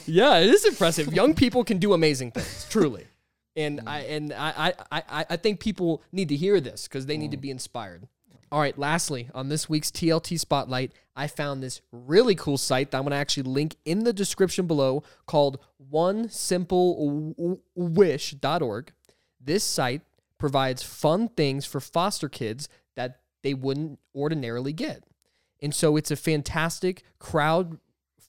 Yeah, 0.07 0.37
it 0.37 0.51
is 0.51 0.63
impressive. 0.63 1.11
Young 1.11 1.33
people 1.33 1.63
can 1.63 1.79
do 1.79 1.93
amazing 1.93 2.29
things, 2.29 2.67
truly. 2.69 3.07
And 3.55 3.79
mm. 3.79 3.87
I 3.87 3.99
and 4.01 4.31
I 4.31 4.73
I, 4.91 5.03
I, 5.09 5.25
I 5.31 5.37
think 5.37 5.59
people 5.59 6.03
need 6.11 6.29
to 6.29 6.35
hear 6.35 6.61
this 6.61 6.87
because 6.87 7.07
they 7.07 7.17
need 7.17 7.31
to 7.31 7.37
mm. 7.37 7.41
be 7.41 7.49
inspired. 7.49 8.07
All 8.51 8.59
right, 8.59 8.77
lastly, 8.77 9.29
on 9.33 9.49
this 9.49 9.67
week's 9.67 9.89
TLT 9.89 10.39
Spotlight, 10.39 10.91
I 11.15 11.25
found 11.27 11.63
this 11.63 11.81
really 11.91 12.35
cool 12.35 12.57
site 12.57 12.91
that 12.91 12.97
I'm 12.97 13.03
going 13.03 13.11
to 13.11 13.17
actually 13.17 13.43
link 13.43 13.75
in 13.85 14.03
the 14.03 14.13
description 14.13 14.67
below 14.67 15.03
called 15.25 15.59
onesimplewish.org. 15.91 18.91
This 19.41 19.63
site 19.63 20.01
provides 20.37 20.83
fun 20.83 21.29
things 21.29 21.65
for 21.65 21.79
foster 21.79 22.29
kids 22.29 22.69
that 22.95 23.21
they 23.41 23.53
wouldn't 23.53 23.99
ordinarily 24.15 24.73
get. 24.73 25.03
And 25.61 25.73
so 25.73 25.97
it's 25.97 26.11
a 26.11 26.15
fantastic 26.15 27.03
crowd 27.19 27.79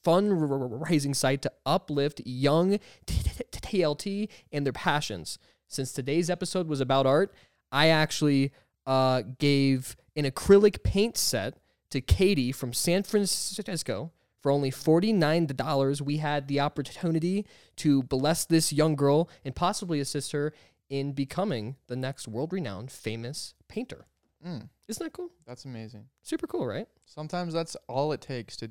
fundraising 0.05 1.15
site 1.15 1.41
to 1.43 1.51
uplift 1.65 2.21
young 2.25 2.79
TLT 3.05 4.29
and 4.51 4.65
their 4.65 4.73
passions. 4.73 5.37
Since 5.67 5.91
today's 5.91 6.29
episode 6.29 6.67
was 6.67 6.79
about 6.79 7.05
art, 7.05 7.33
I 7.71 7.89
actually 7.89 8.53
uh, 8.87 9.21
gave 9.37 9.95
an 10.15 10.25
acrylic 10.25 10.81
paint 10.81 11.17
set 11.17 11.59
to 11.91 12.01
Katie 12.01 12.51
from 12.51 12.73
San 12.73 13.03
Francisco 13.03 14.11
for 14.41 14.51
only 14.51 14.71
$49. 14.71 16.01
We 16.01 16.17
had 16.17 16.47
the 16.47 16.59
opportunity 16.59 17.45
to 17.77 18.01
bless 18.03 18.45
this 18.45 18.73
young 18.73 18.95
girl 18.95 19.29
and 19.45 19.55
possibly 19.55 19.99
assist 19.99 20.31
her 20.31 20.53
in 20.89 21.11
becoming 21.11 21.75
the 21.87 21.95
next 21.95 22.27
world 22.27 22.53
renowned 22.53 22.91
famous 22.91 23.53
painter. 23.67 24.05
Mm, 24.45 24.69
Isn't 24.87 25.03
that 25.03 25.13
cool? 25.13 25.29
that's 25.45 25.65
amazing. 25.65 26.05
Super 26.21 26.47
cool, 26.47 26.65
right? 26.65 26.87
Sometimes 27.05 27.53
that's 27.53 27.75
all 27.87 28.11
it 28.13 28.21
takes 28.21 28.55
to 28.57 28.69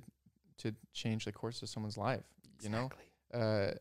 to 0.59 0.73
change 0.95 1.27
the 1.27 1.33
course 1.33 1.61
of 1.61 1.69
someone's 1.69 1.99
life. 1.99 2.23
You 2.63 2.71
know, 2.71 2.89
uh, 3.35 3.73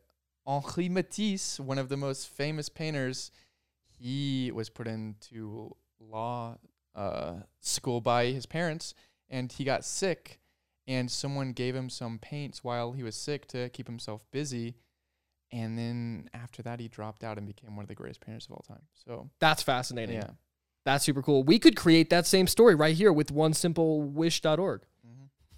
Henri 0.45 0.89
Matisse, 0.89 1.57
one 1.59 1.77
of 1.77 1.87
the 1.87 1.95
most 1.95 2.27
famous 2.27 2.67
painters, 2.67 3.31
he 3.87 4.51
was 4.53 4.69
put 4.69 4.85
into 4.87 5.73
law 5.99 6.57
uh, 6.95 7.35
school 7.61 8.01
by 8.01 8.27
his 8.27 8.45
parents, 8.45 8.93
and 9.29 9.51
he 9.51 9.63
got 9.63 9.83
sick, 9.85 10.39
and 10.87 11.09
someone 11.09 11.51
gave 11.51 11.75
him 11.75 11.89
some 11.89 12.19
paints 12.19 12.63
while 12.63 12.93
he 12.93 13.03
was 13.03 13.15
sick 13.15 13.47
to 13.49 13.69
keep 13.69 13.87
himself 13.87 14.23
busy. 14.31 14.75
And 15.51 15.77
then 15.77 16.29
after 16.33 16.61
that, 16.63 16.79
he 16.79 16.87
dropped 16.87 17.23
out 17.23 17.37
and 17.37 17.45
became 17.47 17.75
one 17.75 17.83
of 17.83 17.87
the 17.87 17.95
greatest 17.95 18.19
painters 18.21 18.45
of 18.45 18.53
all 18.53 18.65
time. 18.67 18.81
So, 19.05 19.29
That's 19.39 19.61
fascinating. 19.63 20.15
yeah. 20.15 20.31
That's 20.85 21.03
super 21.03 21.21
cool. 21.23 21.43
We 21.43 21.57
could 21.59 21.75
create 21.75 22.09
that 22.11 22.27
same 22.27 22.45
story 22.47 22.75
right 22.75 22.95
here 22.95 23.11
with 23.11 23.33
onesimplewish.org. 23.33 24.81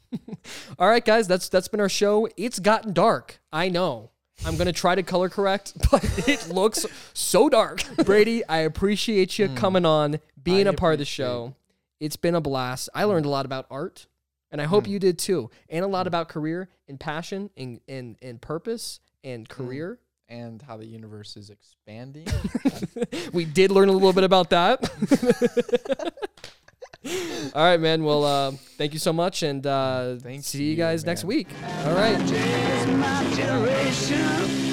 All 0.80 0.88
right, 0.88 1.04
guys, 1.04 1.28
that's 1.28 1.50
that's 1.50 1.67
been 1.67 1.82
our 1.82 1.89
show. 1.89 2.30
It's 2.38 2.60
gotten 2.60 2.93
dark. 2.93 3.41
I 3.52 3.67
know. 3.67 4.12
I'm 4.45 4.58
gonna 4.58 4.73
try 4.73 4.95
to 4.95 5.04
color 5.04 5.30
correct, 5.30 5.73
but 5.91 6.04
it 6.28 6.50
looks 6.50 6.86
so 7.13 7.50
dark. 7.50 7.84
Brady, 8.06 8.45
I 8.45 8.60
appreciate 8.60 9.38
you 9.39 9.47
hmm. 9.47 9.56
coming 9.56 9.86
on, 9.86 10.19
being 10.41 10.67
I 10.67 10.71
a 10.71 10.73
part 10.73 10.93
of 10.93 11.00
the 11.00 11.06
show. 11.06 11.56
It's 12.00 12.15
been 12.15 12.36
a 12.36 12.41
blast. 12.41 12.89
I 12.93 13.06
learned 13.06 13.26
a 13.26 13.30
lot 13.30 13.45
about 13.45 13.65
art, 13.71 14.08
and 14.52 14.62
I 14.62 14.65
hope 14.65 14.86
hmm. 14.86 14.93
you 14.93 15.00
did 15.00 15.17
too, 15.17 15.50
and 15.69 15.84
a 15.84 15.88
lot 15.88 16.04
hmm. 16.04 16.10
about 16.10 16.30
career 16.30 16.69
and 16.88 17.00
passion 17.00 17.50
and 17.58 17.82
and, 17.88 18.17
and 18.21 18.41
purpose 18.41 19.00
and 19.23 19.47
career. 19.47 20.00
And 20.30 20.62
how 20.62 20.76
the 20.76 20.86
universe 20.86 21.38
is 21.38 21.50
expanding. 21.50 22.28
we 23.32 23.45
did 23.45 23.71
learn 23.71 23.88
a 23.88 23.93
little 23.93 24.12
bit 24.12 24.26
about 24.26 24.50
that. 24.50 24.84
All 27.05 27.63
right, 27.63 27.79
man. 27.79 28.03
Well, 28.03 28.23
uh, 28.23 28.51
thank 28.77 28.93
you 28.93 28.99
so 28.99 29.13
much, 29.13 29.43
and 29.43 29.65
uh, 29.65 30.19
see 30.41 30.63
you 30.63 30.71
you, 30.71 30.75
guys 30.75 31.05
next 31.05 31.23
week. 31.23 31.47
All 31.86 31.93
right. 31.93 32.17
It's 32.19 32.86
my 32.88 33.36
generation. 33.36 34.66